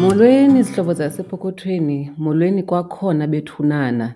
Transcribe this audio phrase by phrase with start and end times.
[0.00, 4.14] Molweni zihlobo zasepokothweni, molweni kwakhona bethunana.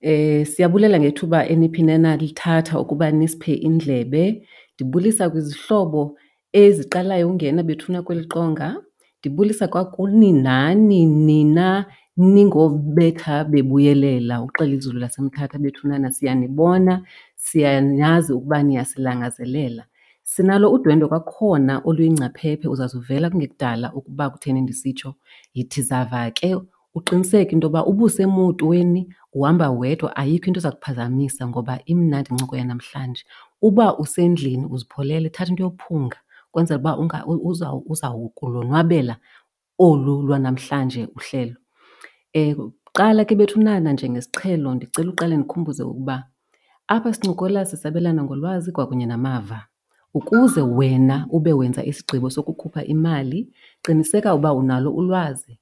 [0.00, 4.48] Eh siyabulela ngethuba eniphinena nalithatha ukuba nisiphe indlebe.
[4.74, 6.18] Ndibulisa kwizihlobo
[6.52, 8.76] eziqalayo ungena bethuna kweli qonga.
[9.20, 16.12] Ndibulisa kwakuni nani nina ningobekha bebuyelela uxela izulu laseMthatha bethunana.
[16.12, 17.02] Siyanibona,
[17.36, 19.84] siyanyazi ukuba niyasilangazelela.
[20.32, 25.10] Sinalo udwendwe kwakhona oluyingcaphephe uzazuvela kungekudala ukuba kutheni ndisitsho.
[25.54, 26.48] Yithi zava ke
[26.94, 29.02] uqiniseke into yoba ubusemotweni
[29.38, 33.22] uhamba wedwa ayikho into eza kuphazamisa ngoba imnandi incoko yanamhlanje.
[33.62, 36.16] Uba usendlini uzipholele thatha into yophunga
[36.48, 37.24] ukwenzela uba
[37.90, 39.16] uzawukulonwabela
[39.78, 41.56] olu lwanamhlanje uhlelo.
[42.86, 46.16] Kuqala ke bethu bethunana njengesiqhelo ndicela uqale ndikhumbuze ukuba
[46.88, 49.66] apha sincokola sisabelana ngolwazi kwakunye namava.
[50.14, 53.40] Ukuze wena ube wenza isigqibo sokukhupha imali
[53.82, 55.52] qiniseka uba unalo ulwazi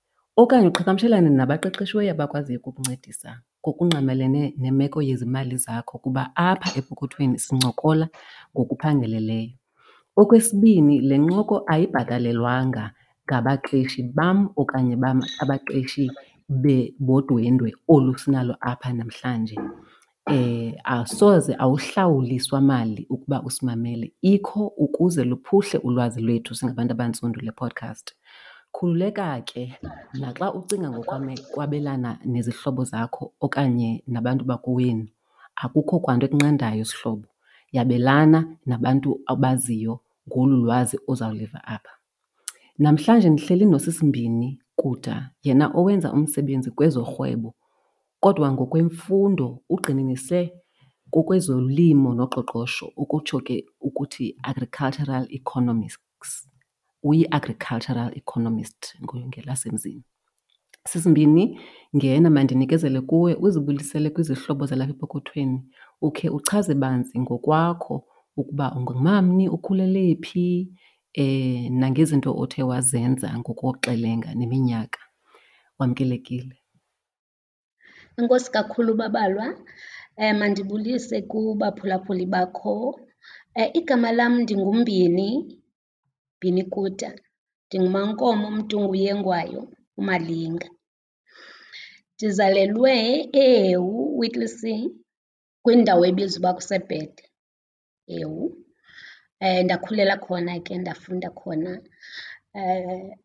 [0.43, 8.07] okanye uqhagamshelane nabaqeqeshiweyo abakwaziyo ukukuncedisa ngokungqamelene nemeko yezimali zakho kuba apha epokothweni sincokola
[8.55, 9.53] ngokuphangeleleyo.
[10.21, 12.85] Okwesibini, le ncoko ayibhatalelwanga
[13.27, 14.95] ngabaqeshi bam okanye
[15.43, 16.05] abaqeshi
[17.07, 19.57] bodwendwe olu sinalo apha namhlanje.
[20.85, 28.15] Asoze awuhlawuliswa mali ukuba usimamele, ikho ukuze luphuhle ulwazi lwethu singabantu abantsundu le podcast.
[28.73, 29.75] Khululeka ke
[30.21, 35.07] naxa ucinga ngokwabelana nezihlobo zakho okanye nabantu bakowenu,
[35.57, 37.29] akukho kwanto ekunqandayo sihlobo.
[37.73, 41.93] Yabelana nabantu abaziyo ngolu lwazi ozawuliva apha.
[42.79, 47.55] Namhlanje ndihleli nosisimbini kuda yena owenza umsebenzi kwezorhwebo
[48.21, 50.53] kodwa ngokwemfundo ugxininise
[51.11, 56.49] kokwezolimo noqoqosho, ukutsho ke ukuthi agricultural economics.
[57.03, 58.97] Uyi-agricultural economist
[59.29, 60.05] ngelasemzini.
[60.87, 61.61] Sisi Mbini
[61.97, 65.63] ngena mandinikezele kuwe uzibulisele kwizihlobo zalapha epokothweni
[66.01, 68.05] ukhe uchaze banzi ngokwakho
[68.37, 70.73] ukuba ungumamni, ukhulele phi
[71.71, 75.01] nangezinto othe wazenza ngokoxelenga neminyaka.
[75.79, 76.57] Wamkelekile.
[78.19, 79.47] Enkosi kakhulu babalwa.
[80.39, 82.75] Mandibulise kubaphulaphuli bakho.
[83.79, 85.29] Igama lam ndinguMbini,
[86.37, 87.11] Mbini Kuta.
[87.67, 89.63] NdingumaNkomo Mtungu Yengwayo,
[89.99, 90.69] uMalinga.
[92.15, 92.95] Ndizalelwe
[93.43, 94.89] eHewu, Whittlesea,
[95.63, 97.23] kwindawo ebizwa uba kuseBhede,
[98.11, 98.45] Hewu.
[99.65, 101.73] Ndakhulela khona ke ndafunda khona.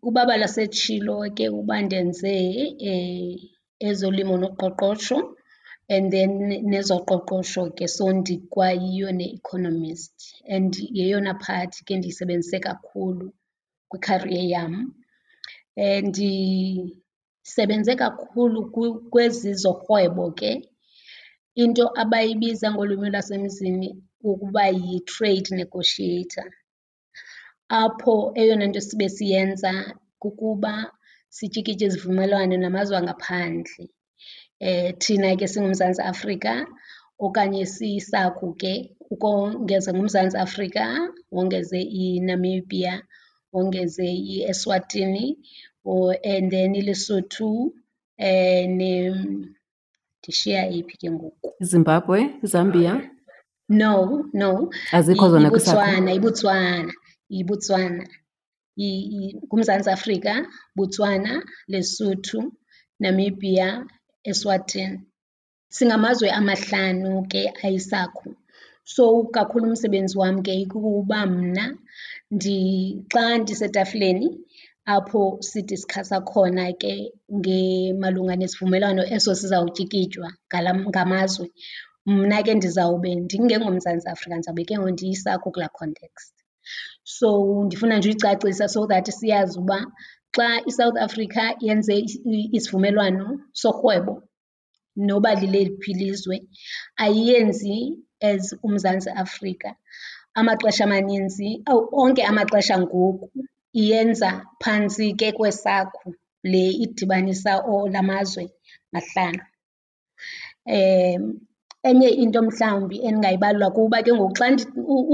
[0.07, 2.35] Ubaba setshilo ke uba ndenze
[3.87, 5.17] ezolimo noqoqosho
[5.93, 6.31] and then
[6.71, 10.15] nezoqoqosho ke so ndikwayiyo ne-economist
[10.55, 13.25] and yeyona part ke ndiyisebenzise kakhulu
[13.89, 14.73] kwikhariye yam.
[16.07, 18.59] Ndisebenze kakhulu
[19.11, 20.51] kwezi zorhwebo ke,
[21.61, 23.87] into abayibiza ngolwimi lwasemzini
[24.29, 26.47] ukuba yi-trade negotiator,
[27.81, 29.71] apho eyona nto sibe siyenza
[30.21, 30.73] kukuba
[31.35, 33.85] sityikitye izivumelwano namazwe angaphandle.
[35.01, 36.53] Thina ke singuMzantsi Afrika
[37.25, 38.73] okanye sisaku ke
[39.13, 40.83] ukongeza nguMzantsi Afrika,
[41.31, 42.93] wongeze iNamibia,
[43.53, 45.25] wongeze iEswatini
[46.33, 47.49] and then iLesotho
[50.23, 51.49] ndishiya eyiphi ke ngoku?
[51.59, 52.93] Zimbabwe, Zambia?
[53.69, 54.69] No, no.
[54.91, 55.77] Azikho zona kwisaku?
[55.77, 56.93] IBotswana, iBotswana,
[57.29, 58.03] yiBotswana.
[58.77, 60.33] NguMzantsi Afrika,
[60.75, 61.41] Botswana,
[61.71, 62.51] Lesotho,
[63.01, 63.85] Namibia,
[64.29, 64.99] Eswatini.
[65.69, 68.35] Singamazwe amahlanu ke ayisakhu.
[68.85, 71.65] So kakhulu umsebenzi wam ke kukuba mna
[73.11, 74.27] xa ndisetafileni
[74.85, 76.93] apho sidiskasa khona ke
[78.01, 80.29] malunga nesivumelwano eso sizawutyikitywa
[80.89, 81.47] ngamazwe,
[82.05, 86.42] mna ke ndizawube ndingengomMzantsi Afrika ndizawube ke ngoku ndiyisakhu kulaa context.
[87.05, 87.29] So
[87.65, 89.77] ndifuna nje uyicacisa so that siyazi uba
[90.35, 91.95] xa iSouth Africa yenze
[92.57, 93.25] isivumelwano
[93.61, 94.13] sorhwebo
[95.07, 96.35] noba leliphi ilizwe
[97.03, 97.75] ayiyenzi
[98.29, 99.69] as uMzantsi Afrika.
[100.39, 101.49] Amaxesha amaninzi,
[102.01, 103.27] onke amaxesha ngoku
[103.81, 104.29] iyenza
[104.61, 106.07] phantsi ke kwesakhu
[106.51, 107.51] le idibanisa
[107.93, 108.43] la mazwe
[108.93, 109.43] mahlanu.
[111.89, 114.47] Enye into mhlawumbi endingayibalula kuba ke ngoku xa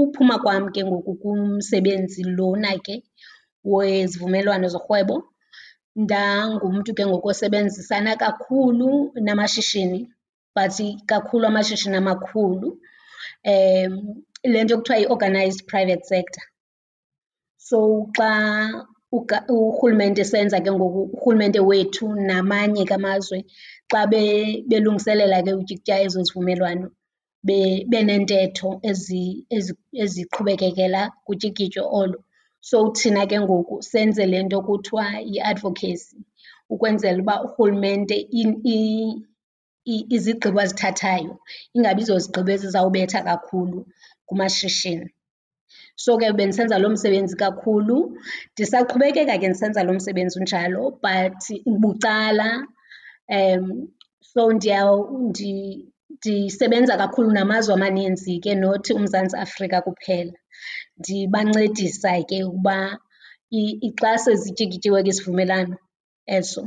[0.02, 2.94] uphuma kwam ke ngoku kumsebenzi lona ke
[3.72, 5.16] wezivumelwano zorhwebo,
[6.02, 8.88] ndangumntu ke ngoku osebenzisana kakhulu
[9.26, 10.00] namashishini
[10.54, 10.74] but
[11.10, 12.68] kakhulu amashishini amakhulu,
[14.52, 16.44] le nto kuthiwa yi-organised private sector.
[17.68, 17.78] So
[18.16, 18.30] xa
[19.12, 23.38] urhulumente esenza ke ngoku urhulumente wethu namanye ke amazwe
[23.90, 24.00] xa
[24.70, 26.86] belungiselela ke utyikitya ezo zivumelwano
[27.90, 28.68] beneentetho
[30.02, 32.18] eziqhubekekela kutyikityo olo.
[32.68, 36.16] So thina ke ngoku senze le nto kuthiwa yi-advocacy
[36.72, 38.16] ukwenzela uba urhulumente
[40.14, 41.34] izigqibo azithathayo
[41.74, 43.78] ingabi zozigqibo ezizawubetha kakhulu
[44.28, 45.06] kumashishini.
[46.02, 47.96] So ke bendisenza lo msebenzi kakhulu.
[48.52, 51.40] Ndisaqhubekeka ke ndisenza lo msebenzi unjalo but
[51.82, 52.50] bucala.
[53.36, 53.64] Um,
[54.20, 54.52] so
[56.18, 60.32] ndisebenza kakhulu namazwe amaninzi ke not uMzantsi Afrika kuphela.
[60.98, 62.98] Ndibancedisa ke ukuba
[64.00, 65.76] xa sezityikityiwe ke isivumelwano
[66.26, 66.62] eso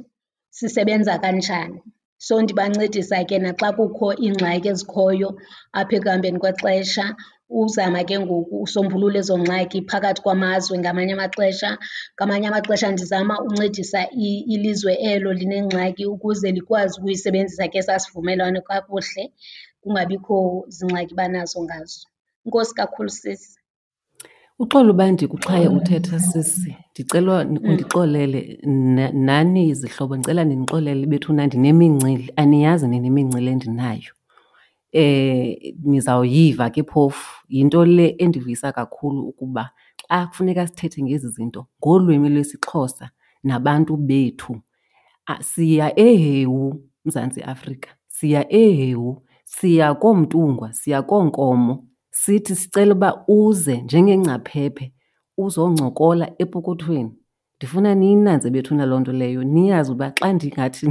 [0.57, 1.80] sisebenza kanjani.
[2.18, 5.30] So ndibancedisa ke naxa kukho iingxaki ezikhoyo
[5.80, 7.06] apha ekuhambeni kwexesha
[7.61, 11.77] uzama ke ngoku usombulula ezo ngxaki phakathi kwamazwe ngamanye amaxesha.
[12.15, 14.09] Ngamanye amaxesha ndizama uncedisa
[14.53, 19.23] ilizwe elo linengxaki ukuze likwazi ukuyisebenzisa ke esaa sivumelwano kakuhle,
[19.81, 22.07] kungabikho zingxaki banazo ngazo.
[22.45, 23.59] Enkosi kakhulu sisi.
[24.59, 27.39] Uxolo uba ndikuxhaye uthetha sisi, ndicela
[27.69, 28.59] undixolele.
[29.27, 34.11] Nani izihlobo ndicela nindixolele bethuna ndinemincili, aniyazi nina imincili endinayo.
[34.94, 39.69] Nizawuyiva ke phofu, yinto le endivuyisa kakhulu ukuba
[40.10, 43.10] xa kufuneka sithethe ngezi zinto ngolwimi lwesiXhosa
[43.44, 44.62] nabantu bethu.
[45.42, 54.94] Siya eHewu Mzantsi Afrika, siya eHewu, siya kooMtungwa, siya koonkomo sithi sicela uba uze njengengcaphephe
[55.38, 57.12] uzoncokola epokothweni.
[57.57, 60.88] Ndifuna niyinanze bethuna loo nto leyo, niyazi uba xa ndingathi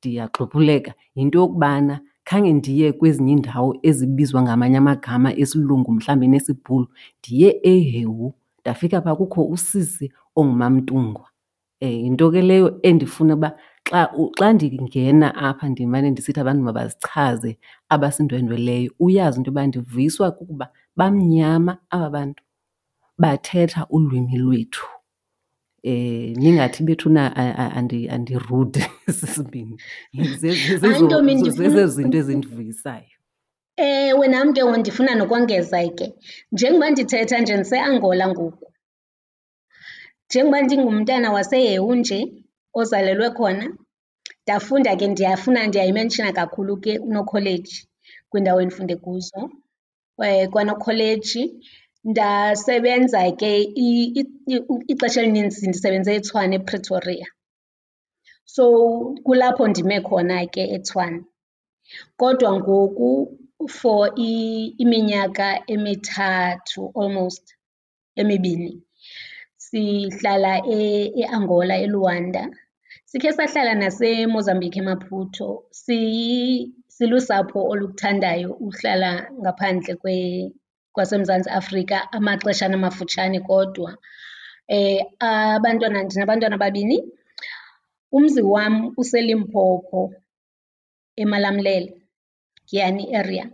[0.00, 6.86] ndiyagxuphuleka yinto yokubana khange ndiye kwezinye iindawo ezibizwa ngamanye amagama esilungu mhlawumbi nesiBhulu.
[7.18, 11.26] Ndiye eHewu ndafika phaa kukho usisi ongumamntungwa.
[11.80, 13.50] Yinto ke leyo endifuna uba
[13.88, 20.66] xa xa ndingena apha ndimane ndisithi abantu mabazichaze abasindwendweleyo, uyazi into yoba ndivuyiswa kukuba
[20.96, 22.42] bamnyama aba bantu
[23.18, 24.86] bathetha ulwimi lwethu.
[25.84, 27.36] Ningathi bethuna
[28.10, 28.82] andi-rude
[29.18, 29.76] sisibini,
[30.40, 33.16] zezo zinto ezindivuyisayo.
[33.76, 36.12] Ewe, nam ke ngoku ndifuna nokongeza ke.
[36.52, 38.72] Njengoba ndithetha nje ndise-Angola ngoku,
[40.28, 42.32] njengoba ndingumntana waseHewu nje
[42.74, 43.66] ozalelwe khona,
[44.44, 47.88] ndafunda ke ndiyafuna ndiyayimenshina kakhulu ke uNokholeji
[48.28, 49.50] kwiindawo endifunde kuzo.
[50.50, 51.42] KwaNokholeji
[52.04, 53.50] ndasebenza ke
[54.92, 57.26] ixesha elininzi ndisebenze eTshwane ePretoria.
[58.44, 58.64] So
[59.24, 61.20] kulapho ndime khona ke eTshwane.
[62.16, 63.10] Kodwa ngoku
[63.68, 67.44] for iminyaka emithathu almost,
[68.16, 68.82] emibini,
[69.58, 72.48] sihlala eAngola eLuanda.
[73.04, 75.48] Sikhe sahlala naseMozambique eMaputo.
[76.96, 79.10] Silusapho olukuthandayo uhlala
[79.42, 79.94] ngaphandle
[80.94, 83.90] kwaseMzantsi Afrika amaxeshana amafutshane kodwa.
[85.20, 86.96] Abantwana, ndinabantwana ababini,
[88.16, 90.00] umzi wam useLimpopo
[91.16, 91.90] eMalamulele,
[92.68, 93.50] Giyani area.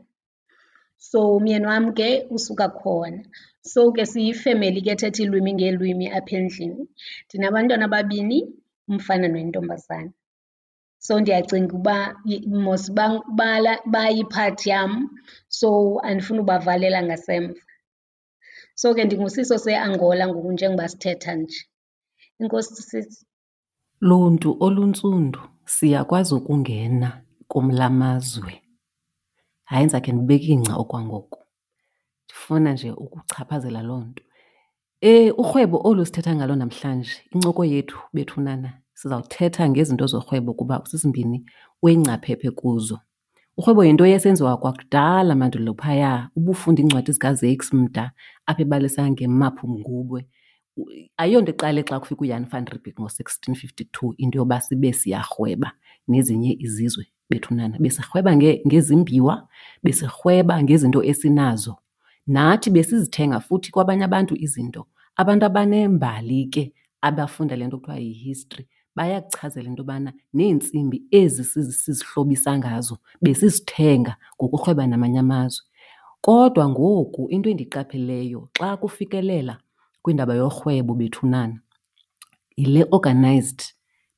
[0.98, 3.20] So umyeni wam ke usuka khona.
[3.62, 6.84] So ke siyifemeli ke ethetha iilwimi ngeelwimi apha endlini.
[7.28, 8.38] Ndinabantwana ababini,
[8.88, 10.12] umfana noyintombazana.
[10.98, 12.90] So ndiyacinga uba mos
[13.86, 15.08] bayiphathi yam,
[15.48, 17.60] so andifuni ubavalela ngasemva.
[18.74, 21.66] So ke ndinguSiso seAngola ngoku njengoba sithetha nje.
[22.40, 23.26] Enkosi sisi.
[24.00, 28.62] Luntu oluntsundu siyakwazi ukungena kumla mazwe.
[29.64, 31.38] Hayi ndizakhe ndibeke okwangoku,
[32.24, 34.22] ndifuna nje ukuchaphazela loo nto.
[35.38, 41.44] Urhwebo olu sithetha ngalo namhlanje, incoko yethu bethunana sizawuthetha ngezinto zorhwebo kuba sisimbini
[41.82, 42.98] uyingcaphephe kuzo.
[43.56, 48.12] Urhwebo yinto yesenziwa kwakudala mandulo phaya, ubufunda iincwadi zikaZakes Mda
[48.46, 50.26] apha ebalisa ngeMaphu Ngubhe.
[51.16, 55.72] Ayonto eqale xa kufika uJan van Riebeeck ngo-sixteen fifty-two into yoba sibe siyarhweba
[56.08, 57.78] nezinye izizwe bethunana.
[57.78, 59.48] Besirhweba ngezimbiwa,
[59.82, 61.76] besirhweba ngezinto esinazo.
[62.26, 64.86] Nathi besizithenga futhi kwabanye abantu izinto.
[65.16, 72.98] Abantu abanembali ke abafunda le nto kuthiwa yi-history bayakuchazela into yobana neentsimbi ezi sizihlobisa ngazo
[73.22, 75.64] besizithenga ngokurhweba namanye amazwe.
[76.20, 79.58] Kodwa ngoku into endiqapheleyo xa kufikelela
[80.02, 81.60] kwindaba yorhwebo bethunana
[82.56, 83.62] yile organized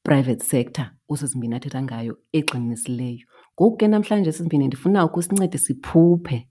[0.02, 3.26] private sector uSizimbini athetha ngayo egxininisileyo.
[3.54, 6.48] Ngoku ke namhlanje Sizimbini ndifuna ukusincede siphuphe,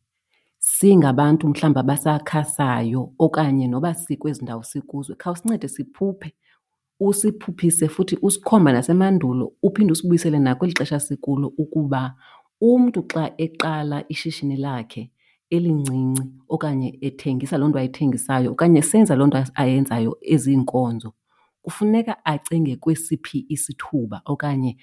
[0.60, 6.34] singabantu mhlawumbi abasakhasayo okanye noba sikwezi ndawo sikuzo, khawusincede siphuphe.
[7.00, 12.16] Usiphuphise futhi usikhomba nasemandulo uphinde usibuyisele nakweli xesha sikulo ukuba
[12.62, 15.12] umntu xa eqala ishishini lakhe
[15.50, 21.14] elincinci okanye ethengisa loo nto ayithengisayo okanye esenza loo nto ayenzayo eziinkonzo,
[21.62, 24.78] kufuneka acinge kwesiphi isithuba okanye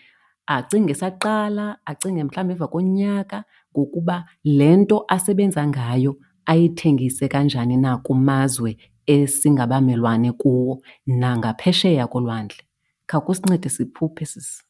[0.47, 6.16] acinge saqala acinge mhlawumbi emva konyaka ngokuba le nto asebenza ngayo
[6.47, 12.62] ayithengise kanjani na kumazwe esingabamelwane kuwo nangaphesheya kolwandle.
[13.06, 14.62] Khawukusincede siphuphe sisi.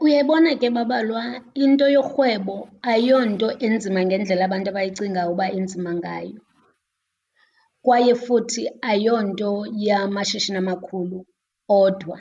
[0.00, 6.40] Uyayibona ke babalwa, into yorhwebo ayonto enzima ngendlela abantu abayicingayo uba enzima ngayo
[7.82, 11.26] kwaye futhi ayonto yamashishini amakhulu
[11.68, 12.18] odwa.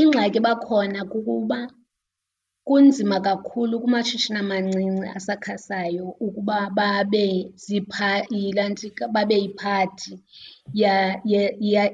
[0.00, 1.58] Ingxaki bakhona kukuba
[2.68, 7.26] kunzima kakhulu kumashishini amancinci asakhasayo ukuba babe
[8.30, 8.70] yilaa
[9.14, 10.12] babe yiphathi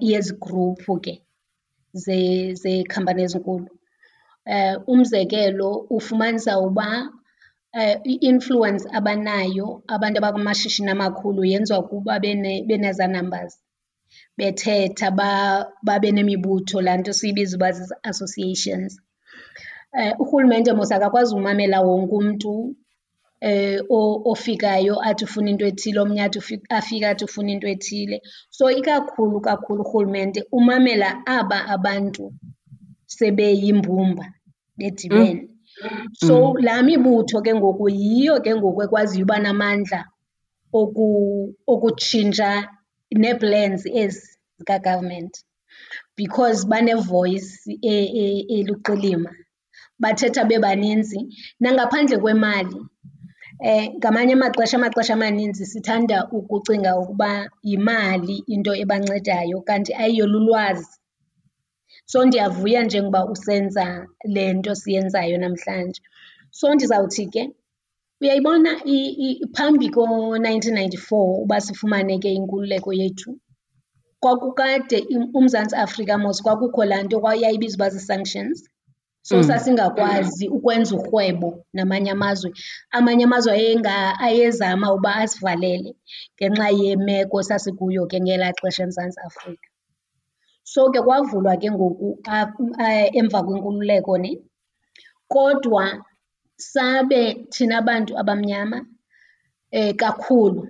[0.09, 1.15] yezi gruphu ke
[2.63, 3.69] zeekhampani ezinkulu.
[4.93, 6.89] Umzekelo, ufumanisa uba
[8.13, 12.13] i-influence abanayo abantu abakumashishini amakhulu yenziwa kuba
[12.69, 13.53] benezaa numbers,
[14.39, 15.09] bethetha
[15.87, 18.93] babe nemibutho, laa nto siyibiza uba zii-associations.
[20.19, 22.75] Urhulumente mos akakwazi umamela wonke umntu
[24.33, 26.39] ofikayo athi ufuna into ethile, omnye athi
[26.71, 28.21] afike athi ufuna into ethile.
[28.51, 32.33] So ikakhulu kakhulu urhulumente umamela aba abantu
[33.07, 34.25] sebeyimbumba
[34.79, 35.49] bedibene.
[36.15, 40.01] So laa mibutho ke ngoku yiyo ke ngoku ekwaziyo uba namandla
[40.73, 42.69] okutshintsha
[43.13, 45.45] nee-plans ezi zika-government
[46.17, 47.51] because bane-voice
[48.57, 49.31] eluqilima,
[50.03, 51.21] bathetha bebaninzi.
[51.61, 52.79] Nangaphandle kwemali,
[53.63, 60.91] Eh, ngamanye amaxesha amaxesha amaninzi sithanda ukucinga ukuba yimali into ebancedayo kanti ayiyo, lulwazi.
[62.07, 66.03] So ndiyavuya njengoba usenza le nto siyenzayo namhlanje.
[66.51, 67.43] So ndizawuthi ke
[68.21, 68.71] uyayibona
[69.57, 73.39] phambi ko-nineteen ninety-four uba sifumane ke inkululeko yethu,
[74.21, 74.99] kwakukade
[75.35, 78.59] uMzantsi Afrika mos kwakukho laa nto yayibizwa uba zii-sanctions.
[79.27, 79.43] So mm.
[79.49, 82.51] sasingakwazi ukwenza urhwebo namanye amazwe.
[82.91, 83.53] Amanye amazwe
[84.27, 85.91] ayezama uba asivalele
[86.37, 89.69] ngenxa yemeko sasikuyo ke ngelaa xesha eMzantsi Afrika.
[90.63, 92.09] So ke kwavulwa ke ngoku
[93.19, 94.33] emva kwenkululeko ne,
[95.33, 96.05] kodwa
[96.57, 97.21] sabe
[97.53, 98.79] thina bantu abamnyama
[99.97, 100.63] kakhulu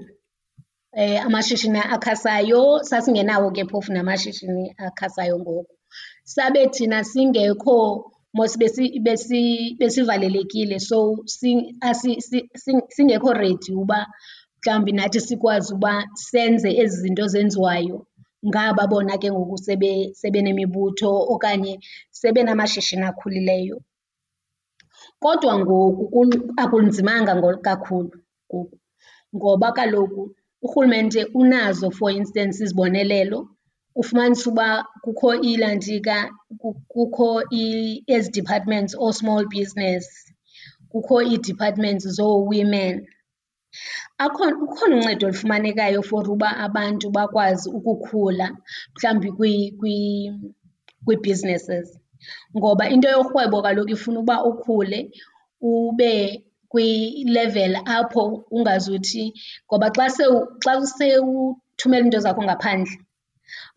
[1.02, 5.74] eh amashishini akhasayo, sasingenawo ke phofu namashishini akhasayo ngoku.
[6.24, 8.52] Sabe thina singekho mos
[9.78, 10.98] besivalelekile so
[12.94, 14.06] singekho ready uba
[14.58, 18.06] mhlawumbi nathi sikwazi uba senze ezi zinto zenziwayo
[18.48, 19.56] ngaba bona ke ngoku
[20.20, 23.76] sebenemibutho okanye sebenamashishini akhulileyo.
[25.22, 26.20] Kodwa ngoku
[26.56, 27.32] akunzimanga
[27.66, 28.10] kakhulu
[28.48, 28.76] ngoku
[29.36, 30.22] ngoba kaloku
[30.62, 33.48] urhulumente unazo for instance izibonelelo.
[34.00, 34.68] ufumanise uba
[35.04, 36.16] kukho iilantika,
[36.92, 37.28] kukho
[38.14, 40.04] ezi departments oo-small business,
[40.92, 42.94] kukho ii-departments zoo-women.
[44.24, 44.56] Akhona,
[44.96, 48.46] uncedo olufumanekayo for uba abantu bakwazi ukukhula
[48.94, 49.28] mhlawumbi
[51.04, 51.86] kwii-businesses
[52.56, 54.98] ngoba into yorhwebo kaloku ifuna uba ukhule
[55.60, 59.24] ube kwi-level apho ungazuthi
[59.66, 60.06] ngoba xa
[60.62, 62.94] xa sewuthumela iinto zakho ngaphandle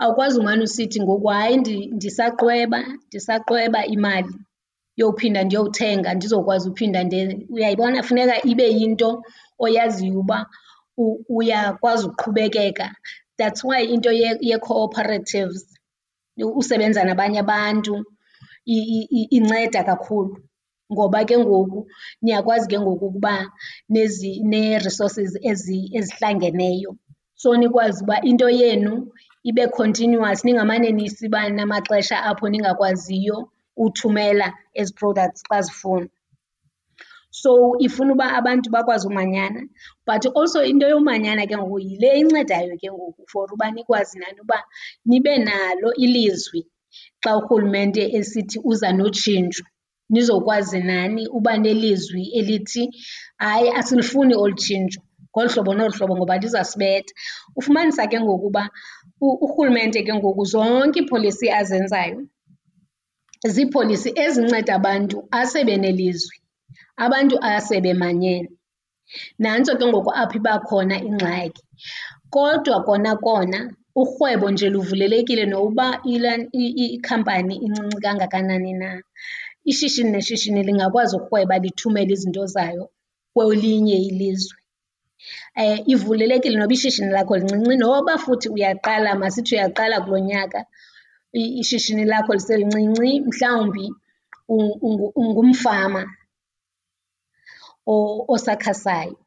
[0.01, 1.55] Awukwazi umane usithi ngoku hayi
[1.97, 4.33] ndisaqweba, ndisaqweba imali
[4.99, 7.35] yophinda ndiyowuthenga ndizokwazi uphinda ndenze.
[7.55, 9.09] Uyayibona funeka ibe yinto
[9.63, 10.37] oyaziyo uba
[11.37, 12.87] uyakwazi uqhubekeka.
[13.39, 14.11] That's why into
[14.47, 15.61] yee-cooperatives
[16.59, 17.93] usebenza nabanye abantu
[19.37, 20.33] inceda kakhulu
[20.91, 21.79] ngoba ke ngoku
[22.23, 23.33] niyakwazi ke ngoku ukuba
[24.51, 25.31] nee-resources
[25.99, 26.91] ezihlangeneyo.
[27.41, 28.93] So nikwazi uba into yenu
[29.43, 33.37] ibe continuous ningamane nisiba namaxesha apho ningakwaziyo
[33.77, 34.47] uthumela
[34.79, 36.07] ezi products xa zifuna.
[37.29, 39.61] So ifuna uba abantu bakwazi umanyana
[40.07, 44.63] but also into yomanyana ke ngoku yile incedayo ke ngoku for uba nikwazi nani uba
[45.05, 46.65] nibe nalo ilizwi
[47.23, 49.65] xa urhulumente esithi uza notshintsho
[50.09, 52.83] nizokwazi nani uba nelizwi elithi
[53.37, 55.01] hayi asilufuni olu tshintsho
[55.37, 57.13] ngolu hlobo nolu hlobo ngoba lizasibetha.
[57.55, 58.69] Ufumanisa ke ngoku uba
[59.21, 62.19] urhulumente ke ngoku zonke iipholisi azenzayo
[63.53, 66.35] ziipholisi ezinceda abantu asebenelizwe,
[67.05, 68.49] abantu asebemanyene.
[69.41, 71.61] Nantso ke ngoku apho iba khona ingxaki.
[72.33, 73.59] Kodwa kona kona
[73.99, 75.87] urhwebo nje luvulelekile nokuba
[76.95, 78.89] ikhampani incinci kangakanani na.
[79.71, 82.83] Ishishini neshishini lingakwazi urhweba lithumele izinto zayo
[83.33, 84.56] kwelinye ilizwe.
[85.93, 90.59] Ivulelekile noba ishishini lakho lincinci noba futhi uyaqala, masithi uyaqala kulo nyaka
[91.33, 93.85] ishishini lakho liselincinci, mhlawumbi
[95.21, 96.03] ungumfama
[98.33, 99.17] osakhasayo.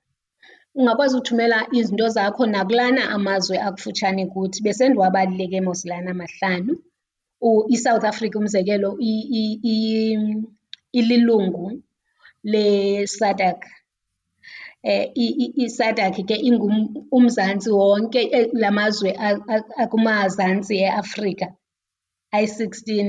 [0.75, 4.63] Ungakwazi uthumela izinto zakho nakulana amazwe akufutshane kuthi.
[4.63, 6.73] besendiwabaluleke mosilana mos lana mahlanu.
[7.75, 8.91] ISouth Africa umzekelo
[10.93, 11.83] ililungu
[12.45, 13.61] leSADC.
[14.83, 16.37] Eh, i-SADC ke
[17.13, 19.11] umzantsi wonke eh, la mazwe
[19.83, 21.47] akumazantsi eAfrika
[22.33, 23.09] ayi-sixteen.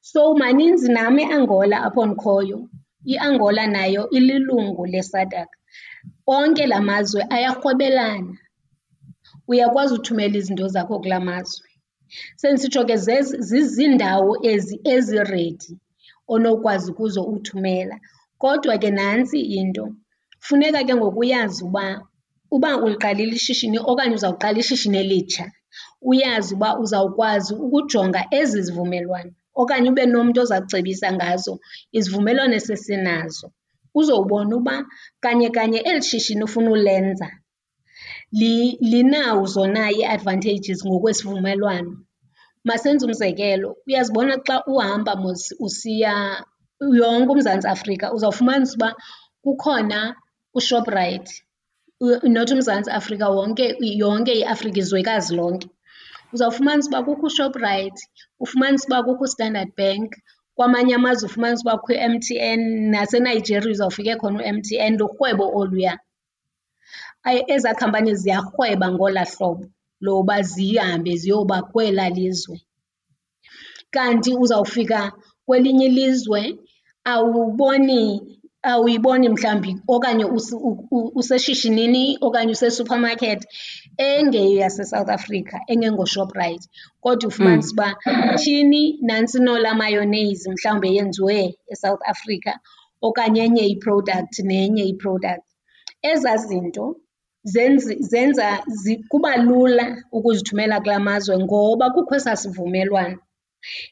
[0.00, 2.58] So maninzi nam eAngola apho ndikhoyo.
[3.12, 5.48] IAngola nayo ililungu leSADC.
[6.26, 8.36] Onke la mazwe ayarhwebelana,
[9.48, 11.68] uyakwazi uthumela izinto zakho kula mazwe.
[12.36, 12.96] Sendisitsho ke
[13.48, 15.78] ziziindawo ezi eziredi
[16.28, 17.96] onokwazi kuzo uthumela.
[18.38, 19.84] Kodwa ke nantsi into,
[20.46, 21.84] funeka ke ngoku uyazi uba
[22.54, 25.44] uba uliqalile ishishini okanye uzawuqala ishishini elitsha,
[26.10, 31.52] uyazi uba uzawukwazi ukujonga ezi zivumelwano okanye ube nomntu oza kucebisa ngazo
[31.96, 33.46] izivumelwano esesinazo.
[34.00, 34.76] Uzowubona uba
[35.22, 37.28] kanye kanye eli shishini ufuna ulenza
[38.90, 41.92] linazo na ii-advantages ngokwesivumelwano.
[42.64, 46.14] Masenze umzekelo, uyazibona xa uhamba mos usiya
[46.98, 48.88] yonke uMzantsi Afrika uzawufumanisa uba
[49.44, 49.98] kukhona
[50.58, 51.30] uShoprite,
[52.34, 55.68] not uMzantsi Afrika wonke, yonke iAfrika, izwekazi lonke.
[56.32, 58.00] Uzawufumanisa uba kukho uShoprite,
[58.40, 60.08] ufumanisa uba kukho standard Bank,
[60.56, 65.94] kwamanye amazwe ufumanisa uba kukho i-M_T_N, naseNigeria uzawufike khona u-M_T_N, lurhwebo oluya.
[67.54, 69.64] Ezaa khampani ziyarhweba ngolaa hlobo
[70.00, 72.56] loba zihambe ziyoba kwelaa lizwe.
[73.94, 75.12] Kanti uzawufika
[75.46, 76.58] kwelinye ilizwe
[77.04, 78.02] awuboni,
[78.70, 80.24] awuyiboni mhlawumbi okanye
[81.20, 83.46] useshishinini okanye usesuphamakethi
[83.98, 86.64] engeyaseSouth Africa, engengoShoprite.
[87.02, 87.88] Kodwa ufumanise uba
[88.38, 91.38] tyhini nantsino laa mayonnaise mhlawumbi eyenziwe
[91.72, 92.52] eSouth Africa
[93.06, 95.44] okanye enye i-product nenye i-product.
[96.02, 96.96] Ezaa zinto
[98.10, 98.62] zenza
[99.10, 103.18] kuba lula ukuzithumela kulaa mazwe ngoba kukho esaa sivumelwano.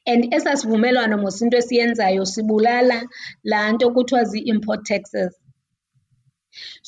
[0.06, 2.98] And esa sivumelwano mos into esiyenzayo sibulala
[3.50, 5.32] laa nto kuthiwa zii-import taxes.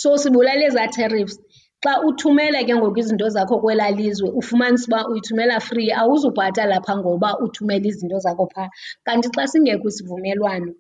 [0.01, 1.39] So sibulala ezaa tariffs.
[1.85, 7.29] Xa uthumela ke ngoku izinto zakho kwelaa lizwe ufumanise uba uyithumela free, awuzubhatala phaa ngoba
[7.45, 8.69] uthumela izinto zakho phaa.
[9.07, 10.71] Kanti xa singekho isivumelwano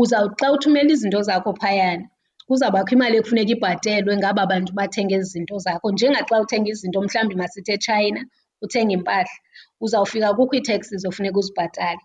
[0.00, 2.04] uzawuthi xa uthumela izinto zakho phayana
[2.46, 5.86] kuzawubakho imali ekufuneka ibhatelwe ngaba bantu bathenga ezi zinto zakho.
[5.92, 8.20] Njengaxa uthenga izinto mhlawumbi masithi china
[8.64, 9.34] uthenga iimpahla,
[9.80, 12.00] uzawufika kukho ii-taxes ofuneka uzibhatale.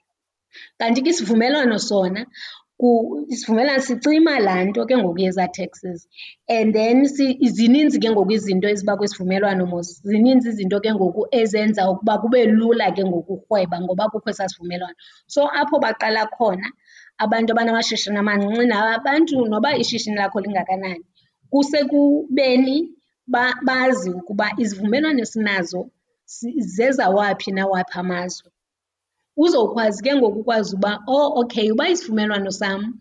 [0.79, 2.21] Kanti ke isivumelwano sona,
[3.33, 6.07] isivumelwano sicima laa nto ke ngoku yezaa taxes
[6.47, 7.05] and then
[7.57, 9.87] zininzi ke ngoku izinto eziba kwisivumelwano mos.
[10.03, 14.95] Zininzi izinto ke ngoku ezenza ukuba kube lula ke ngoku urhweba ngoba kukho esaa sivumelwano.
[15.27, 16.67] So apho baqala khona
[17.17, 21.03] abantu abanamashishini amancinci nabantu noba ishishini lakho lingakanani,
[21.51, 22.91] kusekubeni
[23.67, 25.81] bazi ukuba izivumelwano esinazo
[26.75, 28.51] zezawaphi nawaphi amazwe.
[29.37, 32.99] Uzokwazi ke ngoku ukwazi uba, oh okay uba isivumelwano sam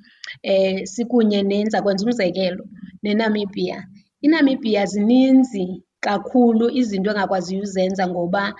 [0.84, 2.64] sikunye ndiza kwenza umzekelo
[3.02, 3.86] neNamibia.
[4.20, 8.54] INamibia zininzi kakhulu izinto engakwaziyo uzenza ngoba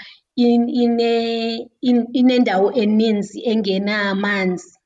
[2.13, 4.79] inendawo eninzi engenamanzi.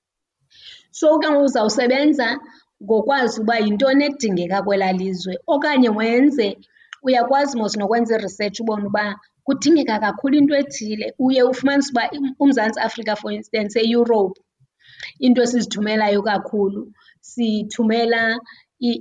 [0.90, 2.40] So ke ngoku uzawusebenza
[2.82, 6.58] ngokwazi uba yintoni edingeka kwelaa lizwe okanye wenze,
[7.02, 11.06] uyakwazi mos nokwenza i-research ubone uba kudingeka kakhulu into ethile.
[11.18, 12.02] Uye ufumanise uba
[12.42, 14.38] uMzantsi Afrika for instance eEurope
[15.26, 16.80] into esizithumelayo kakhulu
[17.30, 18.20] sithumela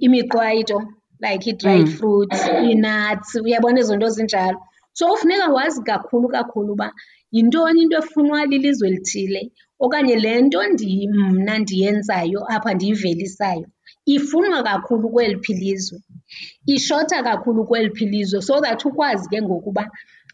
[0.05, 0.77] imiqwayito
[1.25, 1.93] like i-dried mm.
[1.97, 4.59] fruits, ii-nuts, uyabona ezo nto zinjalo.
[4.97, 6.87] So funeka wazi kakhulu kakhulu uba
[7.35, 9.41] yintoni into efunwa lilizwe elithile
[9.83, 10.59] okanye le nto
[11.13, 13.67] mna ndiyenzayo apha ndiyivelisayo
[14.15, 15.99] ifunwa kakhulu kweliphi ilizwe,
[16.65, 19.83] ishota kakhulu kweliphi ilizwe so that ukwazi ke ngoku uba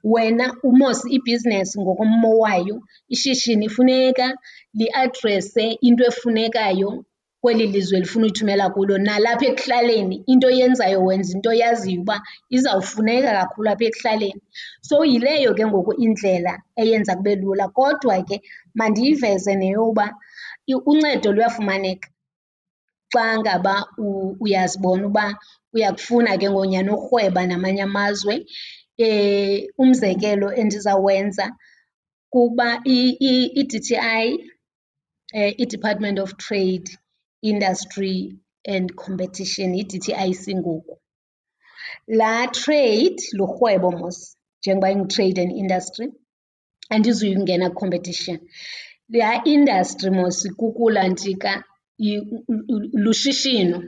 [0.04, 2.76] wena umos ibhizinesi ngokommo wayo,
[3.13, 4.38] ishishini funeka
[4.74, 7.06] liadrese into efunekayo
[7.42, 8.98] kweli lizwe lifuna uyithumela kulo.
[8.98, 12.22] Nalapha ekuhlaleni into yenzayo wenza into yaziyo uba
[12.56, 14.42] izawufuneka kakhulu apha ekuhlaleni.
[14.82, 17.68] So yileyo ke ngoku indlela eyenza kube lula.
[17.68, 18.42] Kodwa ke
[18.76, 20.06] mandiyiveze neyoba
[20.86, 22.08] uncedo luyafumaneka.
[23.13, 23.76] xa ngaba
[24.44, 25.26] uyazibona uba
[25.74, 28.46] uyakufuna ke ngonyani urhweba namanye amazwe.
[29.77, 31.45] Umzekelo endizawenza
[32.32, 34.25] kukuba i-D_T_I,
[35.62, 36.88] i-Department of Trade,
[37.41, 38.15] Industry
[38.65, 40.95] and Competition, yi-D_T_I_C ngoku.
[42.08, 46.08] Laa trade lurhwebo mos njengoba ingu-trade and industry,
[46.93, 48.38] andizuyingena competition.
[49.10, 51.51] Laa industry mos kukulaa ntsika
[53.03, 53.79] lushishino.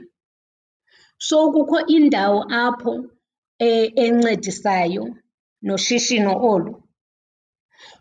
[1.18, 2.92] So kukho indawo apho
[3.58, 5.04] E, encedisayo
[5.66, 6.72] noshishino olu.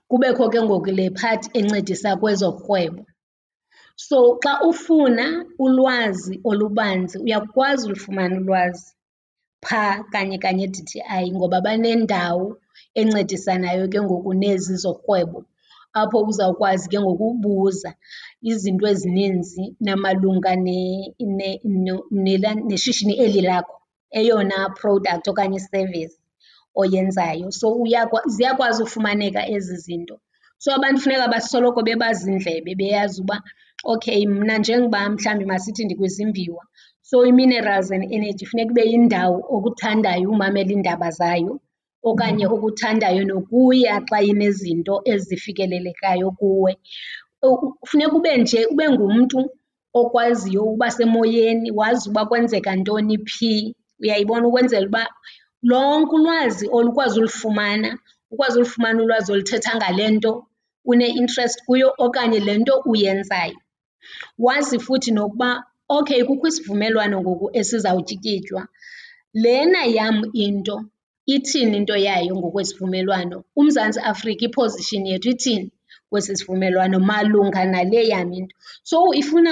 [0.09, 3.01] Kubekho ke ngoku le part encedisa kwezorhwebo.
[4.07, 5.25] So xa ufuna
[5.63, 8.87] ulwazi olubanzi uyakwazi ulufumana ulwazi
[9.65, 12.47] phaa kanye kanye e-D_T_I ngoba banendawo
[12.99, 15.39] encedisanayo ke ngoku nezi zorhwebo
[15.99, 17.89] apho uzawukwazi ke ngoku ubuza
[18.49, 20.51] izinto ezininzi namalunga
[22.69, 23.75] neshishini eli lakho.
[24.19, 26.15] eyona product okanye i-service
[26.82, 27.47] oyenzayo.
[27.60, 27.67] So
[28.36, 30.15] ziyakwazi ufumaneka ezi zinto.
[30.58, 33.38] So abantu funeka basoloko bebazi indlebe beyazi uba
[33.84, 36.63] okay mna njengoba mhlawumbi masithi ndikwizimbiwa,
[37.01, 41.60] so i-minerals and energy funeka ibe yindawo okuthandayo umamela iindaba zayo
[42.10, 42.58] okanye mm-hmm.
[42.58, 46.78] okuthandayo nokuya xa inezinto ezifikelelekayo kuwe.
[47.88, 49.39] Funeka ube nje ube ngumntu
[49.99, 55.03] okwaziyo uba semoyeni wazi uba kwenzeka ntoni phi uyayibona, ukwenzela uba
[55.69, 57.89] lonke ulwazi olukwazi ulufumana
[58.31, 60.31] ukwazi ulufumana ulwazi oluthetha ngale nto
[60.89, 63.58] une-interest kuyo okanye le nto uyenzayo.
[64.45, 65.49] Wazi futhi nokuba
[65.97, 68.62] okay kukho isivumelwano ngoku esizawutyikitywa,
[69.43, 70.75] lena yam into
[71.25, 75.71] ithini into yayo ngokwesivumelwano, uMzantsi Afrika i-position yethu ithini
[76.10, 78.55] kwesi sivumelwano malunga nale yam into.
[78.84, 79.51] So ifuna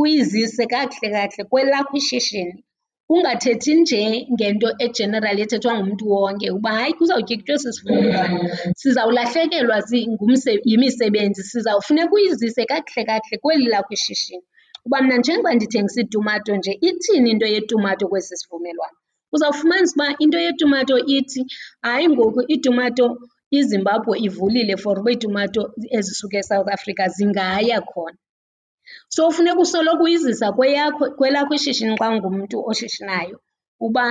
[0.00, 2.64] uyizise kakuhle kakuhle kwelakho ishishini,
[3.14, 4.02] ungathethi nje
[4.34, 7.70] ngento e-general ethethwa ngumntu wonke uba hayi kuzawutyikitywa esi
[8.80, 9.76] sizawulahlekelwa
[10.70, 11.42] yimisebenzi.
[11.50, 14.44] Sizawufuneka uyizise kakuhle kakuhle kweli lakho ishishini
[14.86, 18.96] uba mna njengoba ndithengisa itumato nje ithini into yetumato kwesi sivumelwano.
[19.34, 21.40] Uzawufumanisa uba into yetumato ithi
[21.82, 23.06] hayi ngoku iitumato
[23.58, 25.62] iZimbabwe ivulile for uba iitumato
[25.98, 28.18] ezisuka eSouth Africa zingaya khona.
[29.14, 33.36] So funeka usoloko uyizisa kweyakho kwelakho ishishini xa ungumntu oshishinayo
[33.86, 34.06] uba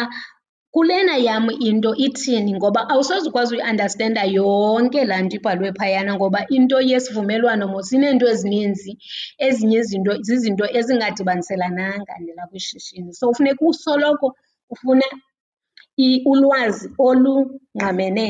[0.73, 6.77] kulena yam into ithini ngoba awusoze ukwazi uyiandastenda yonke laa nto ibhalwe phayana ngoba into
[6.89, 8.91] yesivumelwano mos ineento ezininzi,
[9.45, 13.13] ezinye izinto zizinto ezingadibaniselananga nelakho ishishini.
[13.19, 14.27] So funeka usoloko
[14.73, 15.07] ufuna
[16.31, 18.25] ulwazi olungqamene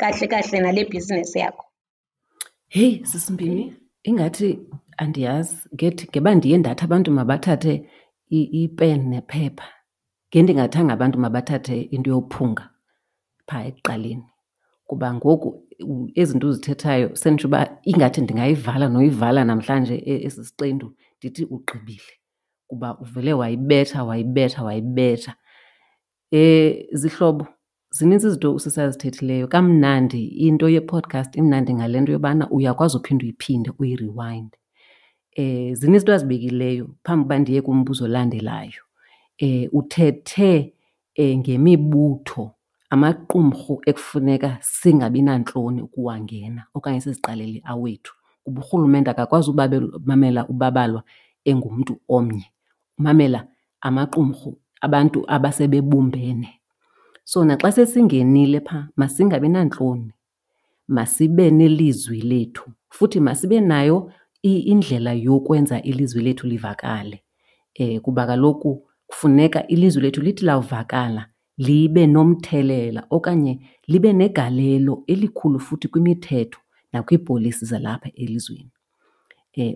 [0.00, 1.64] kahle kahle nale bhizinesi yakho.
[2.68, 3.74] Heyi, Sisi Mpumi,
[4.08, 4.58] ingathi
[4.96, 7.74] andiyazi ngeba ndiye ndathi abantu mabathathe
[8.30, 9.68] ipeni nephepha
[10.30, 12.70] ngendingathanga abantu mabathathe into yophunga
[13.48, 14.24] phaa ekuqaleni.
[14.88, 15.48] Kuba ngoku
[16.14, 22.12] ezi zinto uzithethayo senditsho uba ingathi ndingayivala noyivala namhlanje esi siqendu ndithi ugqibile
[22.68, 25.32] kuba uvele wayibetha wayibetha wayibetha.
[26.92, 27.46] Zihlobo,
[27.90, 29.48] zinintsi izinto usisi azithethileyo.
[29.48, 34.58] Kamnandi into ye-podcast imnandi ngale nto yobana uyakwazi uphinde uyiphinde uyiriwayinde.
[35.36, 38.82] Zininzi izinto azibekileyo phambi uba ndiye kumbuzo olandelayo.
[39.72, 40.72] Uthethe
[41.14, 42.50] eh ngemibutho,
[42.90, 49.52] amaqumrhu ekufuneka singabi nantloni ukuwangena okanye siziqalele awethu kuba urhulumente akakwazi
[50.04, 51.02] mamela ubabalwa
[51.44, 52.46] engumntu omnye,
[52.98, 53.46] umamela
[53.80, 56.48] amaqumrhu abantu abasebebumbene.
[57.24, 60.12] So naxa sesingenile phaa masingabi nantloni,
[60.88, 67.22] masibe nelizwi lethu futhi masibe nayo indlela yokwenza ilizwi lethu livakale.
[68.02, 71.26] Kuba kaloku kufuneka ilizwi lethu lithi lawuvakala
[71.58, 76.60] libe nomthelela okanye libe negalelo elikhulu futhi kwimithetho
[76.92, 78.70] nakwiipolisi zalapha elizweni.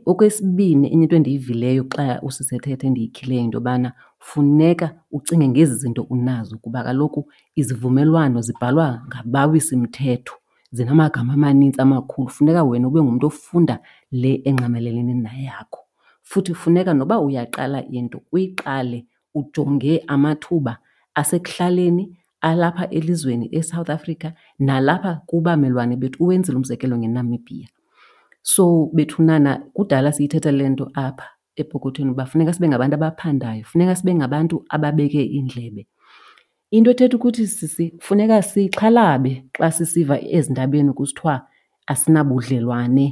[0.07, 6.59] Okwesibini, enye into endiyivileyo xa usisi ethetha endiyityileyo into yobana funeka ucinge ngezi zinto unazo
[6.59, 10.35] kuba kaloku izivumelwano zibhalwa ngabawisimthetho,
[10.72, 12.28] zinamagama amanintsi amakhulu.
[12.28, 13.78] Funeka wena ube ngumntu ofunda
[14.11, 15.80] le engqamelene neyakho.
[16.22, 20.78] Futhi funeka noba uyaqala into uyiqale ujonge amathuba
[21.14, 27.68] asekuhlaleni, alapha elizweni eSouth Africa nalapha kubamelwane bethu, uwenzile umzekelo ngeNamibia.
[28.42, 34.14] So bethunana kudala siyithetha le nto apha epokothweni uba funeka sibe ngabantu abaphandayo, funeka sibe
[34.14, 35.87] ngabantu ababeke iindlebe.
[36.72, 41.46] Into ethetha ukuthi sisi funeka sixhalabe xa sisiva ezindabeni kusithiwa
[41.87, 43.06] asinabudlelwane